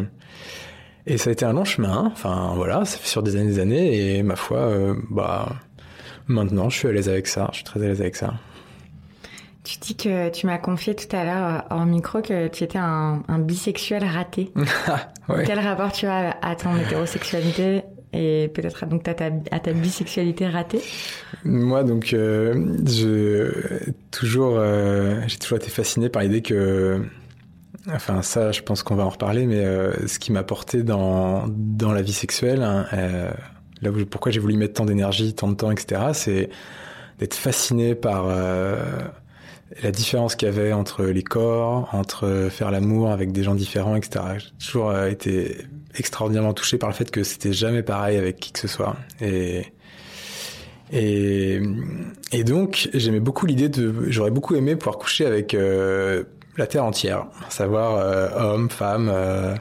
et 1.06 1.18
ça 1.18 1.30
a 1.30 1.34
été 1.34 1.46
un 1.46 1.54
long 1.54 1.66
chemin. 1.66 2.10
Enfin 2.12 2.54
voilà, 2.56 2.86
ça 2.86 2.98
fait 2.98 3.08
sur 3.08 3.24
des 3.24 3.36
années 3.36 3.50
des 3.50 3.60
années. 3.60 4.18
Et 4.18 4.24
ma 4.24 4.36
foi, 4.36 4.72
bah 5.10 5.56
maintenant, 6.28 6.70
je 6.70 6.78
suis 6.78 6.88
à 6.88 6.92
l'aise 6.92 7.10
avec 7.10 7.28
ça. 7.28 7.50
Je 7.52 7.58
suis 7.58 7.66
très 7.66 7.82
à 7.84 7.88
l'aise 7.88 8.02
avec 8.02 8.16
ça. 8.16 8.34
Tu 9.64 9.78
dis 9.80 9.96
que 9.96 10.30
tu 10.30 10.48
m'as 10.48 10.58
confié 10.58 10.96
tout 10.96 11.14
à 11.16 11.24
l'heure 11.24 11.66
en 11.70 11.86
micro 11.86 12.22
que 12.22 12.48
tu 12.48 12.64
étais 12.64 12.80
un, 12.80 13.22
bisexuel 13.40 14.04
raté. 14.04 14.52
Quel 15.46 15.60
rapport 15.60 15.92
tu 15.92 16.08
as 16.08 16.38
à 16.42 16.56
ton 16.56 16.76
hétérosexualité 16.78 17.84
et 18.12 18.50
peut-être 18.52 18.88
donc 18.88 19.08
à 19.08 19.14
ta, 19.14 19.30
à 19.52 19.60
ta 19.60 19.74
bisexualité 19.74 20.48
ratée? 20.48 20.82
Moi, 21.44 21.84
donc, 21.84 22.14
euh, 22.14 22.78
je 22.88 23.92
toujours, 24.10 24.56
euh, 24.58 25.22
j'ai 25.28 25.38
toujours 25.38 25.58
été 25.58 25.70
fasciné 25.70 26.10
par 26.10 26.24
l'idée 26.24 26.42
que, 26.42 27.02
enfin, 27.94 28.22
ça, 28.22 28.52
je 28.52 28.62
pense 28.62 28.84
qu'on 28.84 28.96
va 28.96 29.06
en 29.06 29.10
reparler, 29.10 29.46
mais 29.46 29.64
euh, 29.64 30.08
ce 30.08 30.20
qui 30.20 30.32
m'a 30.32 30.44
porté 30.44 30.84
dans 30.84 31.46
dans 31.48 31.92
la 31.92 32.02
vie 32.02 32.14
sexuelle, 32.14 32.64
hein, 32.64 32.86
là 33.82 33.92
où, 33.92 34.06
pourquoi 34.06 34.32
j'ai 34.32 34.40
voulu 34.40 34.58
mettre 34.58 34.74
tant 34.74 34.86
d'énergie, 34.86 35.34
tant 35.34 35.48
de 35.48 35.56
temps, 35.56 35.72
etc., 35.72 36.02
c'est 36.14 36.50
d'être 37.20 37.36
fasciné 37.36 37.96
par 37.96 38.28
la 39.84 39.92
différence 39.92 40.36
qu'il 40.36 40.48
y 40.48 40.52
avait 40.52 40.74
entre 40.74 41.06
les 41.06 41.24
corps, 41.24 41.90
entre 41.94 42.48
faire 42.50 42.72
l'amour 42.72 43.12
avec 43.12 43.32
des 43.32 43.44
gens 43.44 43.56
différents, 43.56 43.96
etc. 43.96 44.26
J'ai 44.38 44.66
toujours 44.66 44.90
euh, 44.90 45.08
été 45.08 45.58
extraordinairement 45.96 46.54
touché 46.54 46.78
par 46.78 46.90
le 46.90 46.96
fait 46.96 47.12
que 47.12 47.24
c'était 47.24 47.54
jamais 47.54 47.84
pareil 47.84 48.18
avec 48.18 48.40
qui 48.40 48.52
que 48.52 48.60
ce 48.60 48.68
soit. 48.68 48.96
Et 49.22 49.66
et, 50.92 51.62
et 52.32 52.44
donc 52.44 52.90
j'aimais 52.96 53.20
beaucoup 53.20 53.46
l'idée 53.46 53.70
de, 53.70 53.94
j'aurais 54.08 54.32
beaucoup 54.32 54.56
aimé 54.56 54.76
pouvoir 54.76 54.98
coucher 54.98 55.28
avec 55.28 55.54
euh, 55.54 56.24
la 56.60 56.68
terre 56.68 56.86
entière, 56.86 57.26
savoir 57.50 57.96
euh, 57.96 58.30
homme, 58.38 58.70
femme. 58.70 59.10
Euh, 59.12 59.56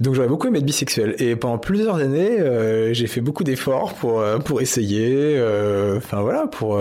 donc 0.00 0.14
j'aurais 0.14 0.28
beaucoup 0.28 0.46
aimé 0.46 0.58
être 0.58 0.64
bisexuel. 0.64 1.14
Et 1.18 1.36
pendant 1.36 1.58
plusieurs 1.58 1.96
années, 1.96 2.40
euh, 2.40 2.92
j'ai 2.92 3.06
fait 3.06 3.20
beaucoup 3.20 3.44
d'efforts 3.44 3.94
pour 3.94 4.20
euh, 4.20 4.38
pour 4.38 4.60
essayer. 4.60 5.36
Euh, 5.36 5.98
enfin 5.98 6.20
voilà, 6.20 6.46
pour, 6.46 6.78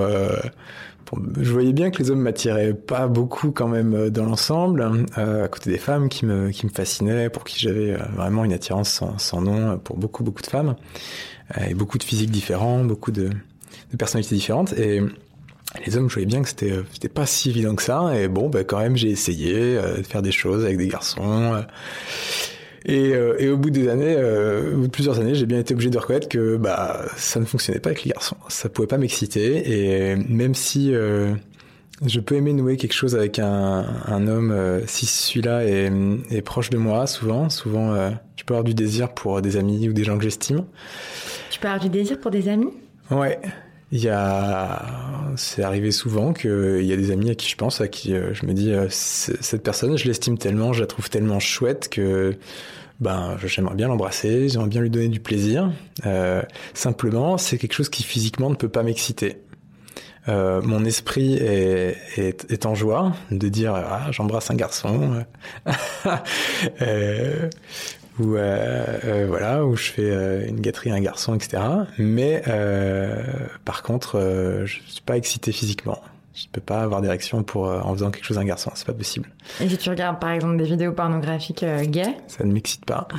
Je 1.40 1.52
voyais 1.52 1.74
bien 1.74 1.92
que 1.92 2.02
les 2.02 2.10
hommes 2.10 2.22
m'attiraient 2.22 2.74
pas 2.74 3.08
beaucoup 3.08 3.52
quand 3.52 3.68
même 3.68 4.10
dans 4.10 4.26
l'ensemble, 4.26 5.06
à 5.16 5.48
côté 5.50 5.70
des 5.70 5.78
femmes 5.78 6.10
qui 6.10 6.26
me 6.26 6.52
qui 6.52 6.66
me 6.66 6.72
fascinaient, 6.72 7.30
pour 7.30 7.44
qui 7.44 7.60
j'avais 7.60 7.94
vraiment 8.16 8.46
une 8.46 8.54
attirance 8.54 8.90
sans, 8.90 9.18
sans, 9.18 9.42
nom 9.42 9.78
pour 9.78 9.98
beaucoup 9.98 10.24
beaucoup 10.24 10.42
de 10.42 10.48
femmes 10.48 10.76
et 11.68 11.74
beaucoup 11.74 11.98
de 11.98 12.04
physiques 12.04 12.32
différents, 12.32 12.84
beaucoup 12.86 13.12
de, 13.12 13.30
de 13.92 13.98
personnalités 13.98 14.36
différentes 14.36 14.72
et 14.74 15.02
les 15.86 15.96
hommes, 15.96 16.10
je 16.10 16.16
voyais 16.16 16.28
bien 16.28 16.42
que 16.42 16.50
c'était 16.50 16.74
c'était 16.92 17.10
pas 17.10 17.26
si 17.26 17.50
évident 17.50 17.76
que 17.76 17.84
ça. 17.84 18.12
Et 18.18 18.28
bon, 18.28 18.50
bah, 18.50 18.64
quand 18.64 18.80
même, 18.80 18.98
j'ai 18.98 19.10
essayé 19.10 19.76
de 19.76 20.04
faire 20.04 20.22
des 20.22 20.32
choses 20.32 20.66
avec 20.66 20.78
des 20.78 20.88
garçons. 20.88 21.64
Et, 22.86 23.14
euh, 23.14 23.36
et, 23.38 23.50
au 23.50 23.58
bout 23.58 23.70
des 23.70 23.90
années, 23.90 24.16
euh, 24.18 24.74
au 24.74 24.78
bout 24.78 24.88
de 24.88 24.92
plusieurs 24.92 25.20
années, 25.20 25.36
j'ai 25.36 25.46
bien 25.46 25.60
été 25.60 25.74
obligé 25.74 25.92
de 25.92 25.98
reconnaître 25.98 26.28
que 26.28 26.58
bah 26.58 27.06
ça 27.16 27.40
ne 27.40 27.46
fonctionnait 27.46 27.80
pas 27.80 27.90
avec 27.90 28.04
les 28.04 28.12
garçons. 28.12 28.38
Ça 28.48 28.70
pouvait 28.70 28.88
pas 28.88 28.98
m'exciter. 28.98 29.72
Et 29.72 30.16
même 30.16 30.56
si 30.56 30.94
euh, 30.94 31.36
je 32.04 32.20
peux 32.20 32.36
aimer 32.36 32.54
nouer 32.54 32.78
quelque 32.78 32.94
chose 32.94 33.16
avec 33.16 33.38
un, 33.38 33.86
un 34.08 34.28
homme, 34.28 34.52
euh, 34.52 34.82
si 34.88 35.06
celui-là 35.06 35.64
est, 35.64 35.92
est, 36.32 36.42
proche 36.42 36.72
de 36.72 36.78
moi, 36.78 37.06
souvent, 37.06 37.50
souvent, 37.50 37.96
je 38.36 38.44
peux 38.44 38.56
avoir 38.56 38.64
du 38.64 38.74
désir 38.74 39.14
pour 39.14 39.42
des 39.44 39.58
amis 39.58 39.88
ou 39.88 39.94
des 39.94 40.04
gens 40.04 40.18
que 40.18 40.24
j'estime. 40.24 40.66
Tu 41.52 41.60
peux 41.60 41.68
avoir 41.68 41.82
du 41.82 41.90
désir 41.90 42.20
pour 42.20 42.32
des 42.32 42.50
amis? 42.50 42.72
Ouais. 43.12 43.40
Il 43.94 44.02
y 44.02 44.08
a, 44.08 44.86
c'est 45.36 45.64
arrivé 45.64 45.92
souvent 45.92 46.32
qu'il 46.32 46.84
y 46.84 46.94
a 46.94 46.96
des 46.96 47.12
amis 47.12 47.30
à 47.30 47.36
qui 47.36 47.50
je 47.50 47.58
pense, 47.58 47.82
à 47.82 47.90
qui 47.90 48.14
euh, 48.14 48.34
je 48.34 48.46
me 48.46 48.54
dis, 48.54 48.72
euh, 48.72 48.88
cette 48.90 49.64
personne, 49.64 49.98
je 49.98 50.08
l'estime 50.08 50.38
tellement, 50.38 50.72
je 50.72 50.80
la 50.80 50.88
trouve 50.88 51.10
tellement 51.10 51.40
chouette 51.42 51.90
que, 51.90 52.38
ben, 53.02 53.36
j'aimerais 53.44 53.76
bien 53.76 53.90
l'embrasser, 53.90 54.48
j'aimerais 54.48 54.70
bien 54.70 54.80
lui 54.80 54.90
donner 54.90 55.10
du 55.10 55.20
plaisir. 55.20 55.74
Euh, 56.06 56.42
simplement, 56.74 57.38
c'est 57.38 57.58
quelque 57.58 57.74
chose 57.74 57.90
qui 57.90 58.04
physiquement 58.04 58.50
ne 58.50 58.56
peut 58.56 58.70
pas 58.70 58.84
m'exciter. 58.84 59.38
Mon 60.28 60.86
esprit 60.86 61.34
est, 61.34 62.66
en 62.68 62.76
joie 62.76 63.14
de 63.32 63.50
dire 63.50 63.74
ah 63.74 64.12
j'embrasse 64.12 64.52
un 64.52 64.56
garçon 64.56 65.26
où 68.20 68.36
euh, 68.36 68.86
euh, 69.04 69.26
voilà 69.28 69.66
où 69.66 69.76
je 69.76 69.92
fais 69.92 70.10
euh, 70.10 70.48
une 70.48 70.60
gâterie 70.60 70.92
à 70.92 70.96
un 70.96 71.02
garçon 71.02 71.36
etc 71.36 71.64
mais 71.98 72.44
par 73.66 73.84
contre 73.84 74.20
je 74.66 74.80
suis 74.86 75.02
pas 75.06 75.18
excité 75.18 75.52
physiquement. 75.52 76.02
Je 76.34 76.46
peux 76.50 76.62
pas 76.62 76.82
avoir 76.82 77.02
d'érection 77.02 77.44
pour 77.44 77.66
en 77.66 77.94
faisant 77.94 78.10
quelque 78.10 78.24
chose 78.24 78.38
à 78.38 78.42
un 78.42 78.46
garçon. 78.46 78.72
C'est 78.74 78.88
pas 78.88 78.94
possible. 78.94 79.30
Et 79.60 79.68
si 79.68 79.78
tu 79.78 79.90
regardes 79.90 80.20
par 80.20 80.32
exemple 80.32 80.56
des 80.56 80.64
vidéos 80.64 80.94
pornographiques 80.94 81.66
gays? 81.84 82.16
Ça 82.28 82.46
ne 82.46 82.54
m'excite 82.54 82.86
pas. 82.86 83.10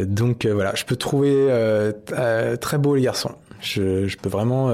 Donc 0.00 0.46
voilà. 0.46 0.74
Je 0.74 0.84
peux 0.86 0.96
trouver 0.96 1.50
très 2.60 2.78
beau 2.78 2.94
les 2.94 3.02
garçons. 3.02 3.34
Je, 3.60 4.08
je 4.08 4.16
peux 4.16 4.30
vraiment 4.30 4.70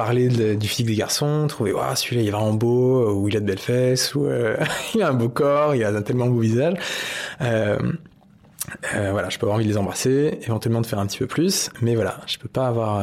parler 0.00 0.56
du 0.56 0.66
physique 0.66 0.86
des 0.86 0.94
garçons, 0.94 1.46
trouver 1.46 1.74
waouh 1.74 1.94
celui-là 1.94 2.22
il 2.22 2.28
est 2.28 2.30
vraiment 2.30 2.54
beau, 2.54 3.02
euh, 3.02 3.12
ou 3.12 3.28
il 3.28 3.36
a 3.36 3.40
de 3.40 3.44
belles 3.44 3.58
fesses, 3.58 4.14
ou 4.14 4.24
euh, 4.24 4.56
il 4.94 5.02
a 5.02 5.10
un 5.10 5.12
beau 5.12 5.28
corps, 5.28 5.74
il 5.74 5.84
a 5.84 5.90
un 5.90 6.00
tellement 6.00 6.26
beau 6.26 6.38
visage. 6.38 6.74
Euh, 7.42 7.76
voilà, 8.94 9.28
je 9.28 9.38
peux 9.38 9.44
avoir 9.44 9.56
envie 9.56 9.66
de 9.66 9.70
les 9.70 9.76
embrasser, 9.76 10.38
éventuellement 10.42 10.80
de 10.80 10.86
faire 10.86 11.00
un 11.00 11.06
petit 11.06 11.18
peu 11.18 11.26
plus, 11.26 11.68
mais 11.82 11.96
voilà, 11.96 12.18
je 12.26 12.38
peux 12.38 12.48
pas 12.48 12.66
avoir 12.66 13.02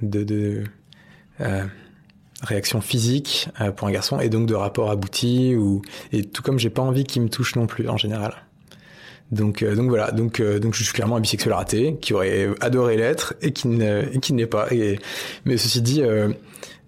de, 0.00 0.24
de 0.24 0.64
réaction 2.42 2.80
physique 2.80 3.50
pour 3.76 3.88
un 3.88 3.90
garçon 3.90 4.18
et 4.18 4.30
donc 4.30 4.46
de 4.46 4.54
rapport 4.54 4.90
abouti 4.90 5.54
ou 5.54 5.82
et 6.12 6.24
tout 6.24 6.42
comme 6.42 6.58
j'ai 6.58 6.70
pas 6.70 6.82
envie 6.82 7.04
qu'il 7.04 7.20
me 7.20 7.28
touche 7.28 7.56
non 7.56 7.66
plus 7.66 7.90
en 7.90 7.98
général. 7.98 8.32
Donc, 9.32 9.62
euh, 9.62 9.74
donc 9.74 9.88
voilà, 9.88 10.12
donc, 10.12 10.40
euh, 10.40 10.58
donc 10.58 10.74
je 10.74 10.84
suis 10.84 10.92
clairement 10.92 11.16
un 11.16 11.20
bisexuel 11.20 11.52
raté, 11.52 11.96
qui 12.00 12.14
aurait 12.14 12.48
adoré 12.60 12.96
l'être 12.96 13.34
et 13.42 13.52
qui 13.52 13.68
ne, 13.68 14.02
et 14.12 14.20
qui 14.20 14.32
n'est 14.32 14.46
pas. 14.46 14.68
Mais 15.44 15.56
ceci 15.56 15.82
dit, 15.82 16.02
euh, 16.02 16.28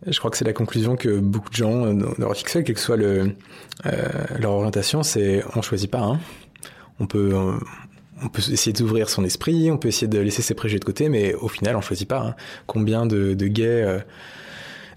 je 0.06 0.18
crois 0.18 0.30
que 0.30 0.36
c'est 0.36 0.44
la 0.44 0.52
conclusion 0.52 0.96
que 0.96 1.18
beaucoup 1.18 1.50
de 1.50 1.56
gens 1.56 1.92
dans 1.92 2.12
leur 2.18 2.36
sexuel, 2.36 2.64
quelle 2.64 2.76
que 2.76 2.80
soit 2.80 2.96
le, 2.96 3.32
leur 4.38 4.52
orientation, 4.52 5.02
c'est 5.02 5.42
on 5.56 5.62
choisit 5.62 5.90
pas. 5.90 6.00
Hein. 6.00 6.20
On 7.00 7.06
peut, 7.06 7.32
on 8.22 8.28
peut 8.28 8.42
essayer 8.52 8.72
d'ouvrir 8.72 9.10
son 9.10 9.24
esprit, 9.24 9.70
on 9.70 9.78
peut 9.78 9.88
essayer 9.88 10.08
de 10.08 10.18
laisser 10.18 10.42
ses 10.42 10.54
préjugés 10.54 10.78
de 10.78 10.84
côté, 10.84 11.08
mais 11.08 11.34
au 11.34 11.48
final, 11.48 11.74
on 11.76 11.80
choisit 11.80 12.08
pas. 12.08 12.20
Hein. 12.20 12.34
Combien 12.66 13.06
de, 13.06 13.34
de 13.34 13.46
gays 13.48 14.00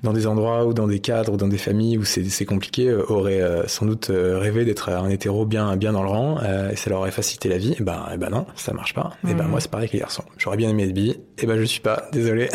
dans 0.04 0.14
des 0.14 0.28
endroits 0.28 0.66
ou 0.66 0.74
dans 0.74 0.88
des 0.88 1.00
cadres 1.00 1.34
ou 1.34 1.38
dans 1.38 1.48
des 1.48 1.58
familles 1.58 1.98
où 1.98 2.04
c'est 2.06 2.46
compliqué, 2.46 2.88
euh, 2.88 3.06
auraient 3.10 3.42
euh, 3.42 3.68
sans 3.68 3.86
doute 3.86 4.10
euh, 4.10 4.40
rêvé 4.40 4.66
d'être 4.66 4.90
un 4.90 5.10
hétéro 5.10 5.46
bien 5.46 5.76
bien 5.76 5.94
dans 5.94 6.04
le 6.04 6.10
rang 6.10 6.40
et 6.72 6.76
ça 6.76 6.90
leur 6.90 7.00
aurait 7.00 7.12
facilité 7.12 7.50
la 7.50 7.58
vie. 7.58 7.76
Et 7.80 7.84
ben, 7.84 8.06
et 8.14 8.18
ben 8.18 8.30
non, 8.30 8.46
ça 8.56 8.74
marche 8.74 8.94
pas. 8.94 9.12
Et 9.28 9.34
ben 9.34 9.46
moi 9.46 9.60
c'est 9.60 9.72
pareil 9.72 9.88
que 9.88 9.94
les 9.94 10.00
garçons. 10.00 10.24
J'aurais 10.38 10.58
bien 10.58 10.70
aimé 10.70 10.84
être 10.84 10.94
bi, 10.94 11.18
et 11.38 11.46
ben 11.46 11.60
je 11.60 11.64
suis 11.64 11.82
pas. 11.82 12.04
Désolé. 12.12 12.50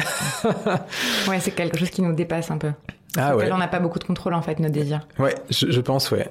ouais, 1.28 1.40
c'est 1.40 1.52
quelque 1.52 1.78
chose 1.78 1.90
qui 1.90 2.02
nous 2.02 2.14
dépasse 2.14 2.50
un 2.50 2.58
peu. 2.58 2.72
Ah 3.16 3.36
ouais. 3.36 3.50
On 3.50 3.58
n'a 3.58 3.68
pas 3.68 3.80
beaucoup 3.80 3.98
de 3.98 4.04
contrôle 4.04 4.34
en 4.34 4.42
fait 4.42 4.58
nos 4.58 4.68
désirs. 4.68 5.06
Ouais, 5.18 5.34
je, 5.50 5.70
je 5.70 5.80
pense 5.80 6.10
ouais. 6.10 6.28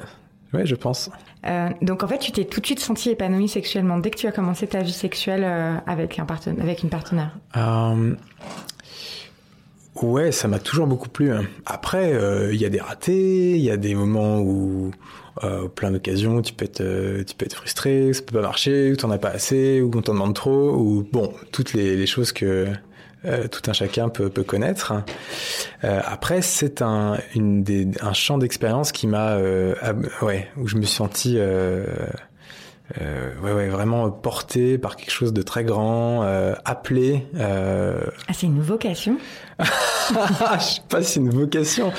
Ouais, 0.55 0.65
je 0.65 0.75
pense. 0.75 1.09
Euh, 1.45 1.69
donc 1.81 2.03
en 2.03 2.07
fait, 2.07 2.19
tu 2.19 2.31
t'es 2.31 2.45
tout 2.45 2.61
de 2.61 2.65
suite 2.65 2.79
senti 2.79 3.09
épanoui 3.09 3.47
sexuellement 3.47 3.97
dès 3.97 4.09
que 4.09 4.17
tu 4.17 4.27
as 4.27 4.31
commencé 4.31 4.67
ta 4.67 4.81
vie 4.81 4.93
sexuelle 4.93 5.43
euh, 5.43 5.75
avec 5.85 6.17
un 6.17 6.25
partenaire, 6.25 6.63
avec 6.63 6.83
une 6.83 6.89
partenaire. 6.89 7.31
Euh, 7.57 8.15
Ouais, 10.01 10.31
ça 10.31 10.47
m'a 10.47 10.59
toujours 10.59 10.87
beaucoup 10.87 11.07
plu. 11.07 11.31
Hein. 11.31 11.45
Après, 11.65 12.13
euh, 12.13 12.53
il 12.53 12.59
y 12.59 12.65
a 12.65 12.69
des 12.69 12.81
ratés, 12.81 13.51
il 13.51 13.61
y 13.61 13.71
a 13.71 13.77
des 13.77 13.95
moments 13.95 14.39
où, 14.39 14.91
euh, 15.43 15.67
plein 15.69 15.91
d'occasions, 15.91 16.41
tu 16.41 16.53
peux 16.53 16.65
être, 16.65 16.81
euh, 16.81 17.23
tu 17.23 17.33
peux 17.35 17.45
être 17.45 17.55
frustré, 17.55 18.11
ça 18.11 18.21
peut 18.21 18.33
pas 18.35 18.41
marcher, 18.41 18.91
ou 18.91 18.97
t'en 18.97 19.09
as 19.11 19.17
pas 19.17 19.29
assez, 19.29 19.81
ou 19.81 19.89
qu'on 19.89 20.01
t'en 20.01 20.13
demande 20.13 20.35
trop, 20.35 20.73
ou 20.75 21.07
bon, 21.09 21.33
toutes 21.53 21.73
les, 21.73 21.95
les 21.95 22.07
choses 22.07 22.33
que 22.33 22.67
euh, 23.23 23.47
tout 23.47 23.69
un 23.69 23.73
chacun 23.73 24.09
peut, 24.09 24.29
peut 24.29 24.43
connaître. 24.43 24.93
Euh, 25.85 26.01
après, 26.05 26.41
c'est 26.41 26.81
un, 26.81 27.17
une 27.33 27.63
des, 27.63 27.87
un 28.01 28.13
champ 28.13 28.37
d'expérience 28.37 28.91
qui 28.91 29.07
m'a, 29.07 29.37
ouais, 30.21 30.49
où 30.57 30.67
je 30.67 30.75
me 30.75 30.81
suis 30.81 30.95
senti 30.95 31.37
euh, 33.01 33.31
ouais, 33.41 33.51
ouais, 33.51 33.67
vraiment 33.67 34.11
porté 34.11 34.77
par 34.77 34.95
quelque 34.95 35.11
chose 35.11 35.33
de 35.33 35.41
très 35.41 35.63
grand, 35.63 36.23
euh, 36.23 36.53
appelé. 36.65 37.25
Euh... 37.35 37.99
Ah, 38.27 38.33
c'est 38.33 38.45
une 38.45 38.61
vocation 38.61 39.17
Je 39.59 39.65
sais 40.63 40.81
pas 40.87 41.01
si 41.01 41.13
c'est 41.13 41.19
une 41.19 41.31
vocation. 41.31 41.91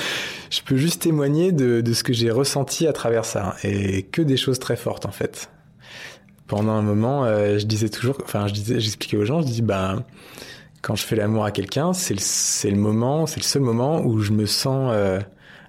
Je 0.50 0.60
peux 0.62 0.76
juste 0.76 1.02
témoigner 1.02 1.50
de, 1.50 1.80
de 1.80 1.92
ce 1.92 2.04
que 2.04 2.12
j'ai 2.12 2.30
ressenti 2.30 2.86
à 2.86 2.92
travers 2.92 3.24
ça, 3.24 3.56
et 3.64 4.02
que 4.04 4.22
des 4.22 4.36
choses 4.36 4.60
très 4.60 4.76
fortes 4.76 5.06
en 5.06 5.10
fait. 5.10 5.50
Pendant 6.46 6.72
un 6.72 6.82
moment, 6.82 7.24
euh, 7.24 7.58
je 7.58 7.66
disais 7.66 7.88
toujours, 7.88 8.18
enfin, 8.22 8.46
je 8.46 8.52
disais, 8.52 8.78
j'expliquais 8.78 9.16
aux 9.16 9.24
gens, 9.24 9.40
je 9.40 9.46
dis, 9.46 9.62
ben, 9.62 10.04
quand 10.82 10.94
je 10.94 11.02
fais 11.02 11.16
l'amour 11.16 11.44
à 11.44 11.50
quelqu'un, 11.50 11.92
c'est 11.94 12.14
le, 12.14 12.20
c'est 12.20 12.70
le 12.70 12.76
moment, 12.76 13.26
c'est 13.26 13.40
le 13.40 13.44
seul 13.44 13.62
moment 13.62 14.02
où 14.02 14.20
je 14.20 14.30
me 14.30 14.46
sens 14.46 14.92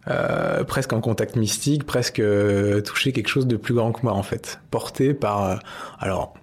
euh, 0.10 0.58
euh, 0.58 0.64
presque 0.64 0.94
en 0.94 1.02
contact 1.02 1.36
mystique, 1.36 1.86
presque 1.86 2.20
euh, 2.20 2.82
toucher 2.82 3.12
quelque 3.12 3.28
chose 3.28 3.48
de 3.48 3.58
plus 3.58 3.74
grand 3.74 3.92
que 3.92 4.02
moi 4.04 4.14
en 4.14 4.24
fait, 4.24 4.60
porté 4.72 5.14
par. 5.14 5.44
Euh, 5.44 5.56
alors, 6.00 6.34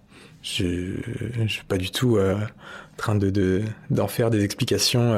je, 0.43 0.97
je 1.41 1.47
suis 1.47 1.65
pas 1.65 1.79
du 1.79 1.91
tout 1.91 2.19
en 2.19 2.97
train 2.97 3.15
de 3.15 3.63
d'en 3.91 4.09
faire 4.09 4.31
des 4.31 4.45
explications 4.45 5.17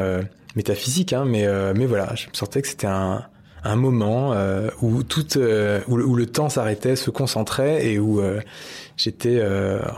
métaphysiques, 0.55 1.13
hein, 1.13 1.25
mais 1.27 1.47
mais 1.75 1.87
voilà, 1.87 2.15
je 2.15 2.29
me 2.29 2.35
sentais 2.35 2.63
que 2.63 2.69
c'était 2.69 2.87
un 2.87 3.27
moment 3.75 4.37
où 4.83 5.03
tout 5.03 5.27
où, 5.89 5.97
le 5.97 6.27
temps 6.27 6.49
s'arrêtait, 6.49 6.95
se 6.95 7.11
concentrait 7.11 7.85
et 7.87 7.99
où 7.99 8.23
j'étais 8.97 9.43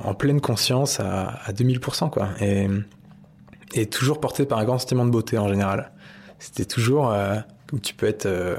en 0.03 0.15
pleine 0.15 0.41
conscience 0.41 0.99
à, 0.99 1.41
à 1.45 1.53
2000% 1.53 2.09
quoi 2.09 2.31
et 2.41 3.85
toujours 3.85 4.21
porté 4.21 4.47
par 4.47 4.61
un 4.61 4.65
grand 4.65 4.79
sentiment 4.79 5.05
de 5.05 5.11
beauté 5.11 5.37
en 5.37 5.49
général. 5.49 5.93
C'était 6.39 6.65
toujours 6.65 7.13
où 7.73 7.79
tu 7.79 7.95
peux 7.95 8.07
être 8.07 8.27
euh, 8.27 8.57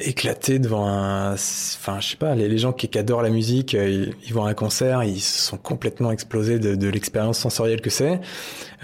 éclaté 0.00 0.58
devant 0.58 0.86
un 0.86 1.32
enfin 1.32 2.00
je 2.00 2.08
sais 2.08 2.16
pas 2.16 2.34
les, 2.34 2.58
gens 2.58 2.72
qui, 2.72 2.98
adorent 2.98 3.22
la 3.22 3.30
musique 3.30 3.74
euh, 3.74 4.10
ils, 4.26 4.34
vont 4.34 4.44
à 4.44 4.50
un 4.50 4.54
concert 4.54 5.04
ils 5.04 5.22
sont 5.22 5.56
complètement 5.56 6.12
explosés 6.12 6.58
de, 6.58 6.88
l'expérience 6.88 7.38
sensorielle 7.38 7.80
que 7.80 7.88
c'est. 7.88 8.20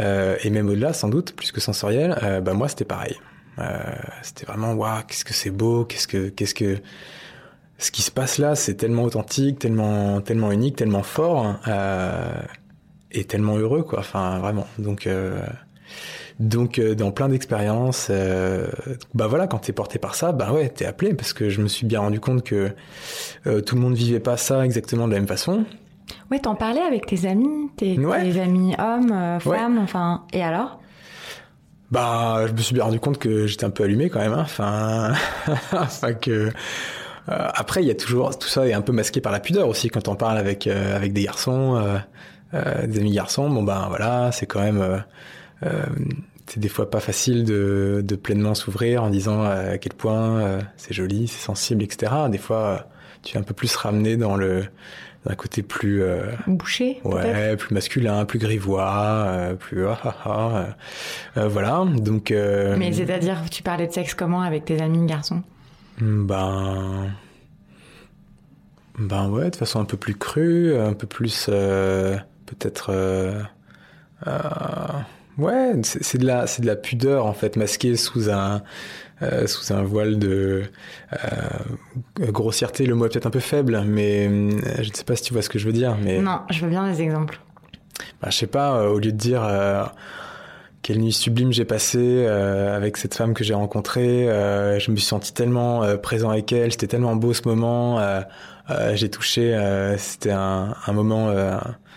Euh, 0.01 0.37
et 0.43 0.49
même 0.49 0.69
au-delà 0.69 0.95
sans 0.95 1.09
doute 1.09 1.35
plus 1.35 1.53
que 1.53 1.61
sensorielle 1.61 2.41
bah 2.43 2.55
moi 2.55 2.69
c'était 2.69 2.87
pareil. 2.87 3.17
C'était 4.23 4.47
vraiment 4.47 4.73
waouh 4.73 5.03
qu'est-ce 5.07 5.25
que 5.25 5.35
c'est 5.35 5.51
beau 5.51 5.85
qu'est-ce 5.85 6.09
que 6.09 6.29
qu'est-ce 6.29 6.55
que 6.55 6.79
ce 7.77 7.91
qui 7.91 8.03
se 8.03 8.11
passe 8.11 8.39
là 8.39 8.55
c'est 8.55 8.75
tellement 8.75 9.03
authentique 9.03 9.59
tellement 9.59 10.23
tellement 10.23 10.51
unique 10.51 10.77
tellement 10.77 11.03
fort 11.03 11.57
et 13.13 13.25
tellement 13.25 13.59
heureux 13.59 13.83
quoi. 13.83 13.99
Enfin 13.99 14.39
vraiment. 14.39 14.67
Donc 14.79 15.07
donc 16.39 16.79
euh, 16.79 16.95
dans 16.95 17.11
plein 17.11 17.29
d'expériences, 17.29 18.09
euh, 18.11 18.69
bah 19.15 19.27
voilà, 19.27 19.49
quand 19.49 19.59
t'es 19.59 19.73
porté 19.73 19.99
par 19.99 20.15
ça, 20.15 20.31
bah 20.31 20.53
ouais, 20.53 20.69
t'es 20.69 20.87
appelé 20.87 21.15
parce 21.15 21.33
que 21.33 21.49
je 21.49 21.61
me 21.61 21.69
suis 21.69 21.85
bien 21.85 22.01
rendu 22.01 22.21
compte 22.21 22.45
que 22.45 22.71
euh, 23.47 23.61
tout 23.61 23.75
le 23.75 23.81
monde 23.81 23.95
vivait 23.95 24.21
pas 24.21 24.37
ça 24.37 24.65
exactement 24.65 25.09
de 25.09 25.13
la 25.13 25.19
même 25.19 25.29
façon. 25.29 25.65
Ouais, 26.31 26.39
t'en 26.39 26.55
parlais 26.55 26.81
avec 26.81 27.07
tes 27.07 27.27
amis, 27.27 27.71
tes, 27.77 27.99
amis 28.41 28.75
hommes, 28.79 29.41
femmes, 29.41 29.79
enfin, 29.79 30.25
et 30.33 30.43
alors? 30.43 30.81
Bah, 31.91 32.47
je 32.47 32.53
me 32.53 32.59
suis 32.59 32.75
bien 32.75 32.85
rendu 32.85 33.01
compte 33.01 33.19
que 33.19 33.47
j'étais 33.47 33.65
un 33.65 33.71
peu 33.71 33.83
allumé 33.83 34.09
quand 34.09 34.21
même, 34.21 34.33
hein. 34.33 34.43
enfin, 34.43 35.15
enfin 35.73 36.13
que. 36.13 36.51
après, 37.27 37.83
il 37.83 37.89
y 37.89 37.91
a 37.91 37.95
toujours 37.95 38.39
tout 38.39 38.49
ça 38.49 38.67
est 38.69 38.75
un 38.75 38.81
peu 38.81 38.93
masqué 38.93 39.21
par 39.21 39.33
la 39.33 39.41
pudeur 39.41 39.69
aussi 39.69 39.89
quand 39.89 40.07
on 40.07 40.15
parle 40.15 40.39
avec 40.39 40.67
avec 40.67 41.13
des 41.13 41.25
garçons, 41.25 41.83
des 42.53 42.99
amis 42.99 43.13
garçons. 43.13 43.51
Bon 43.51 43.63
ben 43.63 43.87
voilà, 43.89 44.31
c'est 44.33 44.47
quand 44.47 44.61
même 44.61 45.03
c'est 46.49 46.61
des 46.61 46.69
fois 46.69 46.91
pas 46.91 47.01
facile 47.01 47.45
de, 47.45 48.03
de 48.05 48.17
pleinement 48.17 48.55
s'ouvrir 48.55 49.03
en 49.03 49.11
disant 49.11 49.43
à 49.43 49.79
quel 49.79 49.93
point 49.93 50.41
euh, 50.41 50.61
c'est 50.77 50.95
joli, 50.95 51.29
c'est 51.29 51.45
sensible, 51.45 51.83
etc. 51.83 52.13
Des 52.31 52.39
fois, 52.39 52.89
tu 53.23 53.37
es 53.37 53.41
un 53.41 53.43
peu 53.43 53.55
plus 53.55 53.75
ramené 53.77 54.17
dans 54.17 54.37
le 54.37 54.65
d'un 55.27 55.35
côté 55.35 55.63
plus 55.63 56.03
euh, 56.03 56.33
bouché, 56.47 57.01
ouais, 57.05 57.57
plus 57.57 57.75
masculin, 57.75 58.25
plus 58.25 58.39
grivois, 58.39 59.25
euh, 59.27 59.55
plus 59.55 59.87
ah, 59.87 59.99
ah, 60.05 60.15
ah 60.25 60.67
euh, 61.37 61.49
voilà. 61.49 61.85
Donc. 61.97 62.31
Mais 62.31 62.93
c'est-à-dire, 62.93 63.43
tu 63.51 63.63
parlais 63.63 63.87
de 63.87 63.93
sexe 63.93 64.15
comment 64.15 64.41
avec 64.41 64.65
tes 64.65 64.81
amis 64.81 65.05
garçons? 65.07 65.43
Ben. 66.01 67.11
Ben 68.99 69.29
ouais, 69.29 69.51
de 69.51 69.57
façon 69.57 69.81
un 69.81 69.85
peu 69.85 69.97
plus 69.97 70.15
crue, 70.15 70.77
un 70.77 70.95
peu 70.95 71.07
plus 71.07 71.47
peut-être. 71.47 72.93
Ouais, 75.39 75.73
c'est 75.83 76.19
de 76.19 76.27
la 76.27 76.49
c'est 76.49 76.63
de 76.63 76.67
la 76.67 76.75
pudeur 76.75 77.27
en 77.27 77.33
fait 77.33 77.57
masquée 77.57 77.97
sous 77.97 78.29
un 78.29 78.63
euh, 79.23 79.47
sous 79.47 79.73
un 79.73 79.83
voile 79.83 80.19
de 80.19 80.65
euh, 81.13 82.31
grossièreté. 82.33 82.87
Le 82.87 82.95
mot 82.95 83.07
est 83.07 83.09
peut-être 83.09 83.27
un 83.27 83.31
peu 83.31 83.41
faible, 83.41 83.83
mais 83.87 84.27
euh, 84.29 84.51
je 84.79 84.89
ne 84.91 84.95
sais 84.95 85.05
pas 85.05 85.17
si 85.17 85.23
tu 85.23 85.33
vois 85.33 85.43
ce 85.43 85.49
que 85.49 85.59
je 85.59 85.67
veux 85.67 85.73
dire. 85.73 85.97
Mais 86.03 86.19
non, 86.19 86.41
je 86.51 86.61
veux 86.61 86.71
bien 86.71 86.91
des 86.91 87.03
exemples. 87.03 87.41
Bah, 88.21 88.29
je 88.31 88.37
sais 88.37 88.47
pas. 88.49 88.77
Euh, 88.79 88.89
au 88.89 88.99
lieu 88.99 89.13
de 89.13 89.17
dire 89.17 89.45
euh, 89.45 89.85
quelle 90.83 90.99
nuit 90.99 91.13
sublime 91.13 91.53
j'ai 91.53 91.65
passé 91.65 92.27
avec 92.27 92.97
cette 92.97 93.15
femme 93.15 93.35
que 93.35 93.45
j'ai 93.45 93.55
rencontrée, 93.55 94.27
je 94.27 94.91
me 94.91 94.97
suis 94.97 95.07
senti 95.07 95.35
tellement 95.35 95.83
présent 95.99 96.31
avec 96.31 96.53
elle. 96.53 96.73
C'était 96.73 96.87
tellement 96.87 97.15
beau 97.17 97.35
ce 97.35 97.43
moment. 97.47 98.01
j'ai 98.95 99.11
touché. 99.11 99.97
c'était 99.99 100.31
un, 100.31 100.75
un 100.87 100.93
moment. 100.93 101.35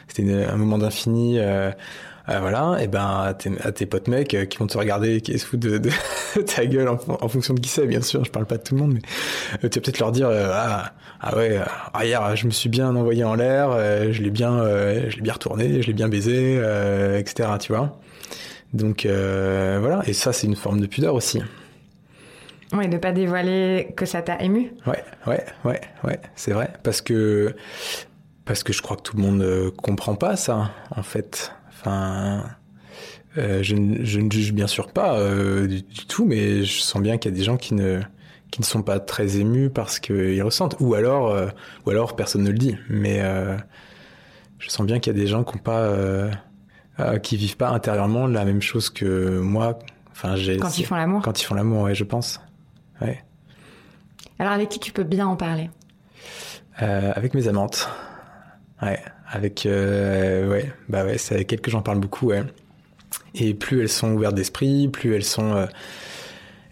c'était 0.07 0.45
un 0.45 0.57
moment 0.57 0.79
d'infini. 0.79 1.39
Euh, 2.31 2.39
voilà, 2.39 2.77
et 2.81 2.87
ben 2.87 3.23
à 3.25 3.33
tes, 3.33 3.51
à 3.61 3.71
tes 3.71 3.85
potes 3.85 4.07
mecs 4.07 4.33
euh, 4.33 4.45
qui 4.45 4.57
vont 4.57 4.67
te 4.67 4.77
regarder, 4.77 5.21
qui 5.21 5.37
se 5.37 5.45
foutent 5.45 5.59
de, 5.59 5.77
de 5.77 5.89
ta 6.45 6.65
gueule 6.65 6.87
en, 6.87 7.27
fonction 7.27 7.53
de 7.53 7.59
qui 7.59 7.67
c'est, 7.67 7.85
bien 7.87 8.01
sûr. 8.01 8.23
Je 8.23 8.31
parle 8.31 8.45
pas 8.45 8.57
de 8.57 8.63
tout 8.63 8.75
le 8.75 8.81
monde, 8.81 8.93
mais 8.93 9.01
euh, 9.63 9.69
tu 9.69 9.79
vas 9.79 9.83
peut-être 9.83 9.99
leur 9.99 10.11
dire 10.11 10.29
ah, 10.31 10.93
ah 11.19 11.35
ouais, 11.35 11.59
ah, 11.93 12.05
hier 12.05 12.35
je 12.35 12.45
me 12.45 12.51
suis 12.51 12.69
bien 12.69 12.95
envoyé 12.95 13.23
en 13.23 13.35
l'air, 13.35 13.71
je 14.11 14.21
l'ai 14.21 14.29
bien, 14.29 14.63
je 15.09 15.15
l'ai 15.15 15.21
bien 15.21 15.33
retourné, 15.33 15.81
je 15.81 15.87
l'ai 15.87 15.93
bien 15.93 16.07
baisé, 16.07 16.61
etc. 17.17 17.49
Tu 17.59 17.73
vois. 17.73 17.99
Donc 18.73 19.05
voilà, 19.05 20.01
et 20.07 20.13
ça 20.13 20.31
c'est 20.31 20.47
une 20.47 20.55
forme 20.55 20.79
de 20.79 20.87
pudeur 20.87 21.15
aussi. 21.15 21.41
Oui, 22.73 22.87
de 22.87 22.97
pas 22.97 23.11
dévoiler 23.11 23.93
que 23.97 24.05
ça 24.05 24.21
t'a 24.21 24.41
ému. 24.41 24.71
Ouais, 24.87 25.03
ouais, 25.27 25.45
ouais, 25.65 25.81
ouais, 26.05 26.19
c'est 26.35 26.53
vrai, 26.53 26.71
parce 26.83 27.01
que 27.01 27.53
parce 28.45 28.63
que 28.63 28.71
je 28.71 28.81
crois 28.81 28.95
que 28.95 29.01
tout 29.01 29.17
le 29.17 29.23
monde 29.23 29.71
comprend 29.81 30.15
pas 30.15 30.37
ça, 30.37 30.71
en 30.95 31.03
fait. 31.03 31.51
Enfin, 31.81 32.43
euh, 33.37 33.63
je, 33.63 33.75
je, 34.03 34.19
ne 34.19 34.29
juge 34.29 34.53
bien 34.53 34.67
sûr 34.67 34.91
pas 34.91 35.17
euh, 35.17 35.65
du, 35.67 35.83
tout, 35.83 36.25
mais 36.25 36.63
je 36.63 36.81
sens 36.81 37.01
bien 37.01 37.17
qu'il 37.17 37.31
y 37.31 37.33
a 37.33 37.37
des 37.37 37.43
gens 37.43 37.57
qui 37.57 37.73
ne 37.73 37.99
qui 38.51 38.59
ne 38.59 38.65
sont 38.65 38.83
pas 38.83 38.99
très 38.99 39.37
émus 39.37 39.69
parce 39.69 39.99
qu'ils 39.99 40.43
ressentent, 40.43 40.75
ou 40.81 40.93
alors 40.93 41.29
euh, 41.29 41.47
ou 41.85 41.89
alors 41.89 42.15
personne 42.15 42.43
ne 42.43 42.51
le 42.51 42.57
dit. 42.57 42.77
Mais 42.89 43.21
je 44.59 44.69
sens 44.69 44.85
bien 44.85 44.99
qu'il 44.99 45.13
y 45.13 45.15
a 45.15 45.19
des 45.19 45.27
gens 45.27 45.43
qui 45.43 45.55
ont 45.55 45.59
pas 45.59 46.29
qui 47.23 47.37
vivent 47.37 47.57
pas 47.57 47.69
intérieurement 47.69 48.27
la 48.27 48.45
même 48.45 48.61
chose 48.61 48.89
que 48.89 49.39
moi. 49.39 49.79
Enfin, 50.11 50.35
j'ai 50.35 50.57
quand 50.57 50.77
ils 50.77 50.85
font 50.85 50.95
l'amour. 50.95 51.21
Quand 51.23 51.41
ils 51.41 51.45
font 51.45 51.55
l'amour, 51.55 51.83
ouais, 51.83 51.95
je 51.95 52.03
pense. 52.03 52.41
Ouais. 53.01 53.23
Alors 54.37 54.53
avec 54.53 54.69
qui 54.69 54.79
tu 54.79 54.91
peux 54.91 55.03
bien 55.03 55.27
en 55.27 55.35
parler? 55.35 55.69
Avec 56.75 57.33
mes 57.33 57.47
amantes. 57.47 57.89
Ouais, 58.81 58.99
avec 59.31 59.65
euh, 59.65 60.49
ouais, 60.49 60.71
bah 60.89 61.05
ouais, 61.05 61.17
c'est 61.17 61.35
avec 61.35 61.51
elles 61.53 61.61
que 61.61 61.71
j'en 61.71 61.81
parle 61.81 61.99
beaucoup, 61.99 62.27
ouais. 62.27 62.43
Et 63.33 63.53
plus 63.53 63.81
elles 63.81 63.89
sont 63.89 64.11
ouvertes 64.11 64.35
d'esprit, 64.35 64.89
plus 64.89 65.15
elles 65.15 65.23
sont 65.23 65.55
euh, 65.55 65.65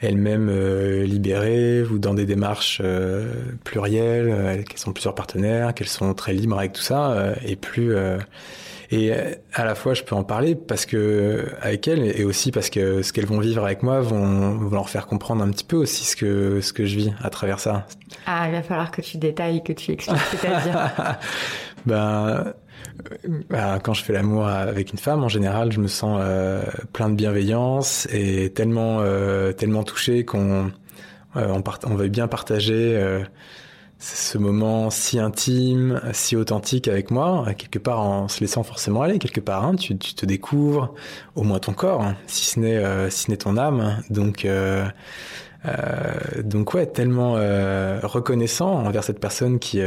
elles-mêmes 0.02 0.50
euh, 0.50 1.04
libérées 1.04 1.84
ou 1.84 2.00
dans 2.00 2.14
des 2.14 2.26
démarches 2.26 2.82
euh, 2.84 3.32
plurielles, 3.64 4.66
qu'elles 4.68 4.80
sont 4.80 4.92
plusieurs 4.92 5.16
partenaires, 5.16 5.74
qu'elles 5.74 5.88
sont 5.88 6.14
très 6.14 6.34
libres 6.34 6.60
avec 6.60 6.74
tout 6.74 6.82
ça, 6.82 7.34
et 7.46 7.56
plus 7.56 7.96
et 8.92 9.14
à 9.54 9.66
la 9.66 9.76
fois 9.76 9.94
je 9.94 10.02
peux 10.02 10.16
en 10.16 10.24
parler 10.24 10.56
parce 10.56 10.88
que 10.88 11.46
avec 11.62 11.88
elles 11.88 12.20
et 12.20 12.24
aussi 12.24 12.52
parce 12.52 12.72
que 12.72 13.04
ce 13.04 13.14
qu'elles 13.14 13.28
vont 13.28 13.40
vivre 13.40 13.64
avec 13.64 13.84
moi 13.84 14.02
vont, 14.02 14.58
vont 14.58 14.72
leur 14.72 14.90
faire 14.90 15.06
comprendre 15.06 15.44
un 15.44 15.52
petit 15.52 15.64
peu 15.64 15.76
aussi 15.76 16.06
ce 16.06 16.16
que 16.16 16.60
ce 16.60 16.74
que 16.74 16.86
je 16.86 16.96
vis 16.96 17.14
à 17.22 17.30
travers 17.30 17.60
ça. 17.60 17.86
Ah, 18.26 18.48
il 18.48 18.52
va 18.52 18.64
falloir 18.64 18.90
que 18.90 19.02
tu 19.02 19.18
détailles, 19.18 19.64
que 19.64 19.74
tu 19.74 19.92
expliques 19.92 20.20
c'est-à-dire. 20.32 20.92
ben, 21.86 22.54
ben, 23.50 23.80
quand 23.80 23.94
je 23.94 24.04
fais 24.04 24.14
l'amour 24.14 24.48
avec 24.48 24.92
une 24.92 25.00
femme, 25.00 25.24
en 25.24 25.30
général, 25.30 25.72
je 25.72 25.80
me 25.80 25.88
sens 25.88 26.20
euh, 26.22 26.64
plein 26.94 27.10
de 27.10 27.16
bienveillance 27.16 28.08
et 28.12 28.52
tellement, 28.52 29.00
euh, 29.02 29.52
tellement 29.52 29.84
touché 29.84 30.26
qu'on 30.26 30.72
euh, 31.36 31.48
on, 31.50 31.64
on 31.90 31.96
veut 31.96 32.08
bien 32.08 32.28
partager 32.28 32.96
euh, 32.98 33.24
ce 34.00 34.38
moment 34.38 34.90
si 34.90 35.20
intime, 35.20 36.02
si 36.14 36.36
authentique 36.36 36.88
avec 36.88 37.12
moi, 37.12 37.46
quelque 37.58 37.80
part 37.80 38.00
en 38.00 38.28
se 38.28 38.40
laissant 38.40 38.64
forcément 38.64 39.02
aller, 39.02 39.20
quelque 39.20 39.42
part, 39.42 39.66
hein, 39.66 39.76
tu, 39.76 39.98
tu, 39.98 40.14
te 40.16 40.26
découvres, 40.26 40.94
au 41.36 41.44
moins 41.44 41.60
ton 41.60 41.74
corps, 41.74 42.02
hein, 42.02 42.16
si 42.26 42.46
ce 42.46 42.60
n'est 42.60 42.78
euh, 42.78 43.10
si 43.10 43.24
ce 43.24 43.32
n'est 43.32 43.38
ton 43.38 43.58
âme. 43.58 44.02
Donc 44.10 44.48
donc 46.44 46.74
ouais, 46.74 46.86
tellement 46.86 47.34
reconnaissant 47.34 48.86
envers 48.86 49.04
cette 49.04 49.20
personne 49.20 49.60
qui 49.60 49.82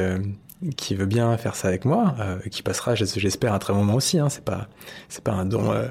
qui 0.77 0.95
veut 0.95 1.07
bien 1.07 1.37
faire 1.37 1.55
ça 1.55 1.69
avec 1.69 1.85
moi, 1.85 2.15
euh, 2.21 2.39
qui 2.51 2.63
passera, 2.63 2.95
j'espère, 2.95 3.53
un 3.53 3.59
très 3.59 3.73
bon 3.73 3.81
moment 3.81 3.95
aussi. 3.95 4.19
Hein, 4.19 4.29
c'est 4.29 4.45
pas, 4.45 4.69
c'est 5.09 5.25
pas 5.25 5.33
un 5.33 5.45
don. 5.45 5.73
Euh, 5.73 5.89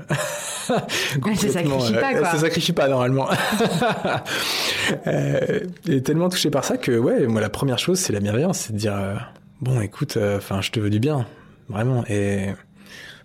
Elle 1.28 1.38
se 1.38 1.50
sacrifie 1.50 1.94
pas, 1.94 2.14
quoi. 2.14 2.30
Elle 2.30 2.38
se 2.38 2.38
sacrifie 2.38 2.74
pas 2.74 2.88
normalement. 2.88 3.28
euh, 5.08 5.60
est 5.88 6.06
tellement 6.06 6.30
touché 6.30 6.50
par 6.50 6.64
ça 6.64 6.78
que, 6.78 6.98
ouais, 6.98 7.28
moi 7.28 7.42
la 7.42 7.50
première 7.50 7.80
chose, 7.80 8.00
c'est 8.00 8.14
la 8.14 8.20
bienveillance, 8.20 8.60
c'est 8.60 8.74
de 8.74 8.78
dire, 8.78 8.96
euh, 8.96 9.16
bon, 9.62 9.82
écoute, 9.82 10.18
euh, 10.18 10.38
enfin, 10.38 10.62
je 10.62 10.72
te 10.72 10.80
veux 10.80 10.90
du 10.90 11.00
bien, 11.00 11.26
vraiment, 11.70 12.04
et. 12.08 12.50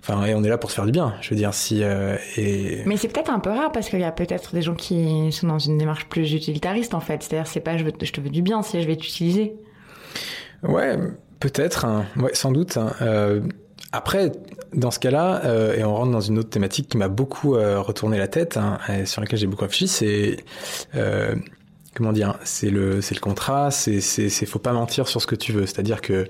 Enfin, 0.00 0.24
et 0.24 0.36
on 0.36 0.44
est 0.44 0.48
là 0.48 0.56
pour 0.56 0.70
se 0.70 0.76
faire 0.76 0.84
du 0.84 0.92
bien. 0.92 1.14
Je 1.20 1.30
veux 1.30 1.36
dire, 1.36 1.52
si 1.52 1.82
et. 1.82 2.82
Mais 2.86 2.96
c'est 2.96 3.08
peut-être 3.08 3.30
un 3.30 3.40
peu 3.40 3.50
rare 3.50 3.72
parce 3.72 3.88
qu'il 3.88 3.98
y 3.98 4.04
a 4.04 4.12
peut-être 4.12 4.54
des 4.54 4.62
gens 4.62 4.76
qui 4.76 5.32
sont 5.32 5.48
dans 5.48 5.58
une 5.58 5.78
démarche 5.78 6.06
plus 6.06 6.32
utilitariste 6.32 6.94
en 6.94 7.00
fait. 7.00 7.24
C'est-à-dire, 7.24 7.48
c'est 7.48 7.58
pas 7.58 7.76
je, 7.76 7.82
veux, 7.82 7.92
je 8.00 8.12
te 8.12 8.20
veux 8.20 8.30
du 8.30 8.40
bien, 8.40 8.62
c'est 8.62 8.82
je 8.82 8.86
vais 8.86 8.94
t'utiliser. 8.94 9.56
Ouais, 10.62 10.96
Peut-être, 11.40 11.84
hein. 11.84 12.06
ouais, 12.16 12.34
sans 12.34 12.50
doute. 12.50 12.76
Hein. 12.76 12.92
Euh, 13.02 13.40
après, 13.92 14.32
dans 14.74 14.90
ce 14.90 14.98
cas-là, 14.98 15.44
euh, 15.44 15.74
et 15.74 15.84
on 15.84 15.94
rentre 15.94 16.12
dans 16.12 16.20
une 16.20 16.38
autre 16.38 16.50
thématique 16.50 16.88
qui 16.88 16.98
m'a 16.98 17.08
beaucoup 17.08 17.56
euh, 17.56 17.80
retourné 17.80 18.18
la 18.18 18.28
tête, 18.28 18.56
hein, 18.56 18.78
et 18.88 19.06
sur 19.06 19.20
laquelle 19.20 19.38
j'ai 19.38 19.46
beaucoup 19.46 19.62
réfléchi, 19.62 19.88
c'est 19.88 20.36
euh, 20.94 21.34
comment 21.94 22.12
dire, 22.12 22.38
c'est 22.44 22.70
le 22.70 23.00
c'est 23.00 23.14
le 23.14 23.20
contrat, 23.20 23.70
c'est 23.70 24.00
c'est 24.00 24.46
faut 24.46 24.58
pas 24.58 24.72
mentir 24.72 25.08
sur 25.08 25.22
ce 25.22 25.26
que 25.26 25.34
tu 25.34 25.52
veux. 25.52 25.66
C'est-à-dire 25.66 26.00
que 26.00 26.26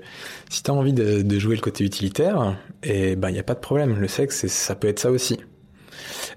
si 0.49 0.63
tu 0.63 0.71
as 0.71 0.73
envie 0.73 0.93
de, 0.93 1.21
de, 1.21 1.39
jouer 1.39 1.55
le 1.55 1.61
côté 1.61 1.83
utilitaire, 1.83 2.57
et 2.83 3.15
ben 3.15 3.29
il 3.29 3.35
y 3.35 3.39
a 3.39 3.43
pas 3.43 3.55
de 3.55 3.59
problème. 3.59 3.99
Le 3.99 4.07
sexe, 4.07 4.47
ça 4.47 4.75
peut 4.75 4.87
être 4.87 4.99
ça 4.99 5.11
aussi. 5.11 5.39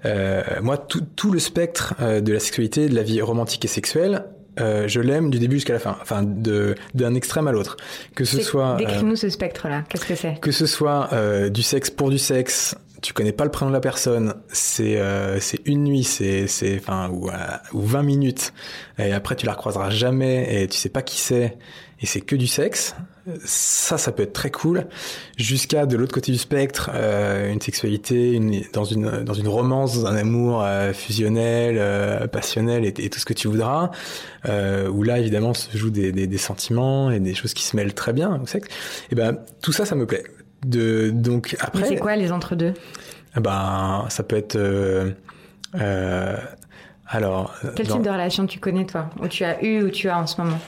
Euh, 0.05 0.41
moi, 0.61 0.77
tout, 0.77 1.05
tout 1.15 1.31
le 1.31 1.39
spectre 1.39 1.95
de 1.99 2.33
la 2.33 2.39
sexualité, 2.39 2.89
de 2.89 2.95
la 2.95 3.03
vie 3.03 3.21
romantique 3.21 3.63
et 3.63 3.67
sexuelle, 3.69 4.25
euh, 4.59 4.87
je 4.87 4.99
l'aime 4.99 5.29
du 5.29 5.39
début 5.39 5.55
jusqu'à 5.55 5.73
la 5.73 5.79
fin, 5.79 5.97
enfin 6.01 6.23
de 6.23 6.75
d'un 6.93 7.15
extrême 7.15 7.47
à 7.47 7.51
l'autre. 7.51 7.77
Que 8.15 8.25
ce 8.25 8.41
soit 8.41 8.75
décris-nous 8.75 9.13
euh, 9.13 9.15
ce 9.15 9.29
spectre-là. 9.29 9.83
Qu'est-ce 9.89 10.05
que 10.05 10.15
c'est 10.15 10.39
Que 10.41 10.51
ce 10.51 10.65
soit 10.65 11.09
euh, 11.13 11.49
du 11.49 11.63
sexe 11.63 11.89
pour 11.89 12.09
du 12.09 12.17
sexe, 12.17 12.75
tu 13.01 13.13
connais 13.13 13.31
pas 13.31 13.45
le 13.45 13.51
prénom 13.51 13.71
de 13.71 13.75
la 13.75 13.81
personne, 13.81 14.33
c'est 14.49 14.97
euh, 14.97 15.39
c'est 15.39 15.59
une 15.65 15.83
nuit, 15.85 16.03
c'est 16.03 16.47
c'est 16.47 16.77
enfin 16.77 17.09
ou 17.09 17.29
ou 17.73 17.81
20 17.81 18.03
minutes 18.03 18.53
et 18.99 19.13
après 19.13 19.35
tu 19.35 19.45
la 19.45 19.53
recroiseras 19.53 19.89
jamais 19.89 20.63
et 20.63 20.67
tu 20.67 20.77
sais 20.77 20.89
pas 20.89 21.01
qui 21.01 21.19
c'est 21.19 21.57
et 22.01 22.07
c'est 22.07 22.21
que 22.21 22.35
du 22.35 22.47
sexe. 22.47 22.95
Ça, 23.45 23.99
ça 23.99 24.11
peut 24.11 24.23
être 24.23 24.33
très 24.33 24.49
cool. 24.49 24.87
Jusqu'à 25.37 25.85
de 25.85 25.95
l'autre 25.95 26.13
côté 26.13 26.31
du 26.31 26.39
spectre, 26.39 26.89
euh, 26.93 27.51
une 27.51 27.61
sexualité, 27.61 28.31
une, 28.31 28.63
dans 28.73 28.83
une 28.83 29.23
dans 29.23 29.35
une 29.35 29.47
romance, 29.47 30.01
dans 30.01 30.07
un 30.07 30.15
amour 30.15 30.63
euh, 30.63 30.91
fusionnel, 30.93 31.75
euh, 31.77 32.25
passionnel 32.25 32.83
et, 32.85 32.91
tout 32.93 33.19
ce 33.19 33.25
que 33.25 33.33
tu 33.33 33.47
voudras. 33.47 33.91
Où 34.45 35.03
là, 35.03 35.19
évidemment, 35.19 35.53
se 35.53 35.77
jouent 35.77 35.91
des, 35.91 36.11
des, 36.11 36.25
des, 36.25 36.37
sentiments 36.39 37.11
et 37.11 37.19
des 37.19 37.35
choses 37.35 37.53
qui 37.53 37.63
se 37.63 37.75
mêlent 37.75 37.93
très 37.93 38.13
bien 38.13 38.41
au 38.41 38.47
sexe. 38.47 38.67
Et 39.11 39.15
ben 39.15 39.37
tout 39.61 39.71
ça, 39.71 39.85
ça 39.85 39.95
me 39.95 40.07
plaît. 40.07 40.23
De 40.65 41.11
donc 41.11 41.55
après. 41.59 41.87
C'est 41.87 41.97
quoi 41.97 42.15
les 42.15 42.31
entre 42.31 42.55
deux 42.55 42.73
Ben 43.35 44.05
ça 44.09 44.23
peut 44.23 44.37
être. 44.37 44.57
alors. 47.07 47.53
Quel 47.75 47.87
type 47.87 48.01
de 48.01 48.09
relation 48.09 48.47
tu 48.47 48.59
connais 48.59 48.85
toi, 48.85 49.11
ou 49.21 49.27
tu 49.27 49.43
as 49.43 49.63
eu 49.63 49.83
ou 49.83 49.89
tu 49.91 50.09
as 50.09 50.17
en 50.17 50.25
ce 50.25 50.41
moment? 50.41 50.59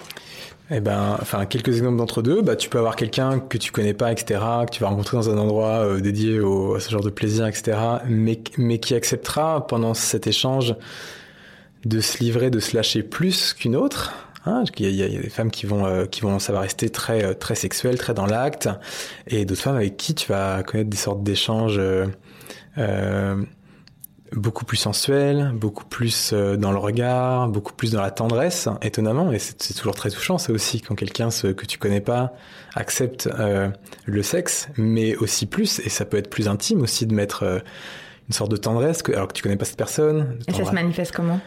Eh 0.74 0.80
ben, 0.80 1.18
enfin, 1.22 1.46
quelques 1.46 1.70
exemples 1.70 1.98
d'entre 1.98 2.22
deux. 2.22 2.42
Bah, 2.42 2.56
tu 2.56 2.70
peux 2.70 2.78
avoir 2.78 2.96
quelqu'un 2.96 3.40
que 3.40 3.58
tu 3.58 3.72
connais 3.72 3.94
pas, 3.94 4.12
etc., 4.12 4.40
que 4.66 4.72
tu 4.72 4.82
vas 4.82 4.90
rencontrer 4.90 5.18
dans 5.18 5.30
un 5.30 5.38
endroit 5.38 5.86
euh, 5.86 6.00
dédié 6.00 6.40
au, 6.40 6.76
à 6.76 6.80
ce 6.80 6.90
genre 6.90 7.04
de 7.04 7.10
plaisir, 7.10 7.46
etc., 7.48 7.78
mais, 8.08 8.38
qui 8.80 8.96
acceptera 8.96 9.68
pendant 9.68 9.94
cet 9.94 10.28
échange 10.28 10.76
de 11.86 12.00
se 12.00 12.20
livrer, 12.20 12.50
de 12.50 12.60
se 12.60 12.76
lâcher 12.76 13.04
plus 13.04 13.54
qu'une 13.54 13.76
autre. 13.76 14.14
Hein, 14.46 14.64
il, 14.78 14.90
y 14.90 15.04
a, 15.04 15.08
des 15.08 15.30
femmes 15.30 15.52
qui 15.52 15.66
vont 15.66 15.86
euh, 15.86 16.06
qui 16.06 16.20
vont 16.20 16.38
savoir 16.38 16.64
rester 16.64 16.90
très 16.90 17.24
euh, 17.24 17.34
très 17.34 17.56
sexuelles, 17.56 17.98
très 17.98 18.14
dans 18.14 18.26
l'acte, 18.26 18.68
et 19.28 19.46
d'autres 19.46 19.62
femmes 19.62 19.78
avec 19.78 19.96
qui 19.96 20.16
tu 20.16 20.28
vas 20.28 20.64
connaître 20.64 20.90
des 20.90 20.98
sortes 20.98 21.24
d'échanges. 21.24 21.80
Euh, 22.78 23.38
beaucoup 24.36 24.66
plus 24.66 24.78
sensuel, 24.78 25.52
beaucoup 25.54 25.86
plus 25.86 26.32
euh, 26.34 26.58
dans 26.58 26.72
le 26.72 26.78
regard, 26.78 27.48
beaucoup 27.48 27.74
plus 27.74 27.92
dans 27.92 28.02
la 28.02 28.12
tendresse, 28.12 28.68
étonnamment. 28.82 29.32
Et 29.32 29.40
c'est 29.40 29.74
toujours 29.74 29.96
très 29.96 30.10
touchant, 30.10 30.38
ça 30.38 30.52
aussi, 30.52 30.82
quand 30.82 30.96
quelqu'un 30.96 31.30
que 31.30 31.66
tu 31.66 31.78
connais 31.78 32.02
pas 32.02 32.34
accepte 32.76 33.28
euh, 33.28 33.70
le 34.06 34.24
sexe, 34.24 34.70
mais 34.78 35.16
aussi 35.16 35.46
plus, 35.46 35.80
et 35.80 35.90
ça 35.90 36.06
peut 36.06 36.18
être 36.18 36.30
plus 36.30 36.48
intime 36.48 36.82
aussi 36.82 37.06
de 37.06 37.14
mettre 37.14 37.44
euh, 37.44 37.60
une 38.28 38.34
sorte 38.34 38.52
de 38.52 38.58
tendresse, 38.58 39.04
que, 39.04 39.12
alors 39.12 39.28
que 39.28 39.34
tu 39.34 39.44
connais 39.44 39.58
pas 39.58 39.66
cette 39.66 39.78
personne. 39.78 40.40
Et 40.48 40.54
ça 40.54 40.66
se 40.66 40.72
manifeste 40.72 41.14
comment? 41.14 41.40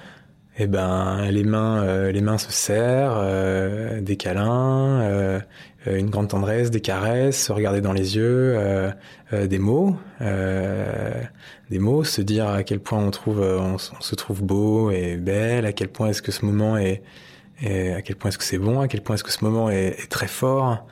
Eh 0.58 0.66
ben, 0.66 1.30
les 1.30 1.44
mains, 1.44 2.10
les 2.10 2.20
mains 2.20 2.38
se 2.38 2.50
serrent, 2.50 3.22
des 4.00 4.16
câlins, 4.16 5.42
une 5.86 6.10
grande 6.10 6.28
tendresse, 6.28 6.70
des 6.70 6.80
caresses, 6.80 7.46
se 7.46 7.52
regarder 7.52 7.80
dans 7.80 7.92
les 7.92 8.16
yeux, 8.16 8.58
des 9.32 9.58
mots 9.58 9.96
des 11.70 11.78
mots, 11.78 12.04
se 12.04 12.20
dire 12.22 12.48
à 12.48 12.62
quel 12.62 12.80
point 12.80 12.98
on 12.98 13.10
trouve, 13.10 13.40
euh, 13.40 13.58
on, 13.58 13.78
se 13.78 14.14
trouve 14.14 14.42
beau 14.42 14.90
et 14.90 15.16
belle, 15.16 15.66
à 15.66 15.72
quel 15.72 15.88
point 15.88 16.08
est-ce 16.08 16.22
que 16.22 16.32
ce 16.32 16.44
moment 16.44 16.76
est, 16.76 17.02
à 17.62 18.02
quel 18.02 18.16
point 18.16 18.28
est-ce 18.28 18.38
que 18.38 18.44
c'est 18.44 18.58
bon, 18.58 18.80
à 18.80 18.88
quel 18.88 19.02
point 19.02 19.16
est-ce 19.16 19.24
que 19.24 19.32
ce 19.32 19.44
moment 19.44 19.70
est, 19.70 20.08
très 20.08 20.28
fort. 20.28 20.86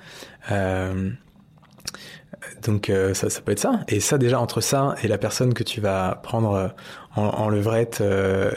Euh, 2.65 2.73
donc 2.73 2.91
euh, 2.91 3.15
ça, 3.15 3.29
peut 3.41 3.53
être 3.53 3.61
ça. 3.61 3.81
Et 3.89 4.01
ça 4.01 4.19
déjà 4.19 4.41
entre 4.41 4.61
ça 4.61 4.95
et 5.03 5.09
la 5.09 5.19
personne 5.19 5.55
que 5.55 5.63
tu 5.63 5.81
vas 5.81 6.21
prendre 6.23 6.73
en, 7.17 7.23
en 7.23 7.49
levrette 7.49 7.99
euh, 8.01 8.51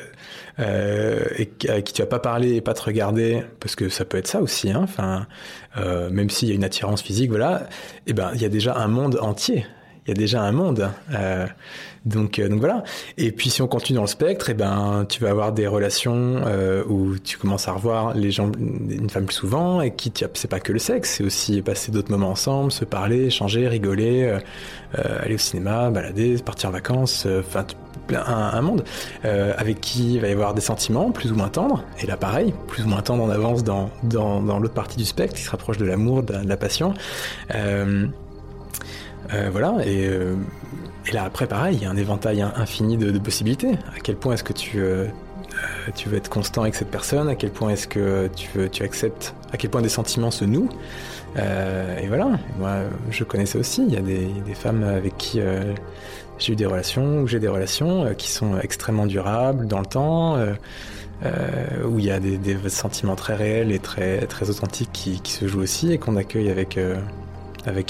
euh, 0.59 1.25
et 1.37 1.49
avec 1.69 1.85
qui 1.85 1.93
tu 1.93 2.01
vas 2.01 2.07
pas 2.07 2.19
parler 2.19 2.55
et 2.55 2.61
pas 2.61 2.73
te 2.73 2.83
regarder, 2.83 3.43
parce 3.59 3.75
que 3.75 3.89
ça 3.89 4.05
peut 4.05 4.17
être 4.17 4.27
ça 4.27 4.41
aussi. 4.41 4.71
Hein, 4.71 4.81
enfin, 4.83 5.27
même 6.11 6.29
s'il 6.29 6.49
y 6.49 6.51
a 6.51 6.55
une 6.55 6.63
attirance 6.63 7.01
physique, 7.01 7.29
voilà. 7.29 7.63
Et 8.07 8.11
eh 8.11 8.13
ben 8.13 8.31
il 8.33 8.41
y 8.41 8.45
a 8.45 8.49
déjà 8.49 8.75
un 8.75 8.87
monde 8.87 9.19
entier 9.21 9.65
il 10.07 10.11
y 10.11 10.11
a 10.11 10.15
déjà 10.15 10.41
un 10.41 10.53
monde. 10.53 10.89
Euh, 11.13 11.45
donc, 12.07 12.39
euh, 12.39 12.47
donc 12.47 12.59
voilà. 12.59 12.83
Et 13.17 13.31
puis 13.31 13.49
si 13.49 13.61
on 13.61 13.67
continue 13.67 13.97
dans 13.97 14.03
le 14.03 14.07
spectre, 14.07 14.49
et 14.49 14.53
eh 14.53 14.55
ben 14.55 15.05
tu 15.09 15.21
vas 15.21 15.29
avoir 15.29 15.51
des 15.51 15.67
relations 15.67 16.41
euh, 16.45 16.83
où 16.87 17.17
tu 17.19 17.37
commences 17.37 17.67
à 17.67 17.73
revoir 17.73 18.13
les 18.13 18.31
gens, 18.31 18.49
une 18.57 19.09
femme 19.09 19.25
plus 19.25 19.35
souvent, 19.35 19.81
et 19.81 19.91
qui 19.91 20.11
c'est 20.33 20.47
pas 20.49 20.61
que 20.61 20.71
le 20.71 20.79
sexe, 20.79 21.15
c'est 21.17 21.23
aussi 21.23 21.61
passer 21.61 21.91
d'autres 21.91 22.11
moments 22.11 22.29
ensemble, 22.29 22.71
se 22.71 22.85
parler, 22.85 23.25
échanger, 23.25 23.67
rigoler, 23.67 24.23
euh, 24.23 24.39
euh 24.97 25.19
aller 25.21 25.35
au 25.35 25.39
cinéma, 25.39 25.89
balader, 25.89 26.37
partir 26.37 26.69
en 26.69 26.71
vacances, 26.71 27.25
euh, 27.25 27.41
enfin 27.45 27.65
un, 28.09 28.61
monde 28.61 28.85
avec 29.23 29.81
qui 29.81 30.13
il 30.13 30.21
va 30.21 30.29
y 30.29 30.31
avoir 30.31 30.53
des 30.53 30.61
sentiments 30.61 31.11
plus 31.11 31.33
ou 31.33 31.35
moins 31.35 31.49
tendres. 31.49 31.83
Et 32.01 32.07
là 32.07 32.15
pareil, 32.15 32.53
plus 32.67 32.83
ou 32.83 32.87
moins 32.87 33.01
tendre 33.01 33.21
on 33.21 33.29
avance 33.29 33.65
dans 33.65 33.89
dans, 34.03 34.41
dans 34.41 34.59
l'autre 34.59 34.73
partie 34.73 34.95
du 34.95 35.03
spectre 35.03 35.35
qui 35.35 35.41
se 35.41 35.49
rapproche 35.49 35.77
de 35.77 35.83
l'amour, 35.83 36.23
de, 36.23 36.33
la 36.47 36.55
passion. 36.55 36.93
Euh, 39.33 39.49
voilà, 39.51 39.75
et, 39.85 40.07
euh, 40.07 40.35
et, 41.07 41.11
là 41.11 41.23
après 41.25 41.47
pareil, 41.47 41.77
il 41.77 41.83
y 41.83 41.85
a 41.85 41.89
un 41.89 41.97
éventail 41.97 42.41
infini 42.41 42.97
de, 42.97 43.17
possibilités. 43.19 43.73
À 43.95 43.99
quel 44.01 44.15
point 44.15 44.33
est-ce 44.33 44.43
que 44.43 44.53
tu, 44.53 44.79
euh, 44.79 45.07
tu 45.95 46.09
veux 46.09 46.17
être 46.17 46.29
constant 46.29 46.61
avec 46.61 46.75
cette 46.75 46.91
personne? 46.91 47.27
À 47.27 47.35
quel 47.35 47.51
point 47.51 47.69
est-ce 47.69 47.87
que 47.87 48.29
tu, 48.35 48.47
tu 48.71 48.83
acceptes 48.83 49.35
À 49.51 49.57
quel 49.57 49.69
point 49.69 49.81
des 49.81 49.89
sentiments 49.89 50.31
se 50.31 50.45
nouent? 50.45 50.69
Et 51.35 52.07
voilà, 52.07 52.31
moi 52.57 52.77
je 53.11 53.23
connaissais 53.23 53.59
aussi, 53.59 53.83
il 53.87 53.93
y 53.93 53.97
a 53.97 54.01
des, 54.01 54.55
femmes 54.55 54.83
avec 54.83 55.17
qui 55.17 55.39
j'ai 56.39 56.53
eu 56.53 56.55
des 56.55 56.65
relations, 56.65 57.19
ou 57.19 57.27
j'ai 57.27 57.39
des 57.39 57.47
relations 57.47 58.11
qui 58.17 58.31
sont 58.31 58.57
extrêmement 58.57 59.05
durables 59.05 59.67
dans 59.67 59.79
le 59.79 59.85
temps. 59.85 60.37
Où 61.85 61.99
il 61.99 62.05
y 62.05 62.09
a 62.09 62.19
des, 62.19 62.57
sentiments 62.69 63.15
très 63.15 63.35
réels 63.35 63.71
et 63.71 63.77
très, 63.77 64.25
très 64.25 64.49
authentiques 64.49 64.89
qui, 64.91 65.21
se 65.25 65.47
jouent 65.47 65.61
aussi 65.61 65.91
et 65.91 65.99
qu'on 65.99 66.15
accueille 66.15 66.49
avec 66.49 66.79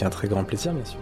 un 0.04 0.10
très 0.10 0.28
grand 0.28 0.43
plaisir, 0.43 0.73
bien 0.73 0.84
sûr. 0.84 1.00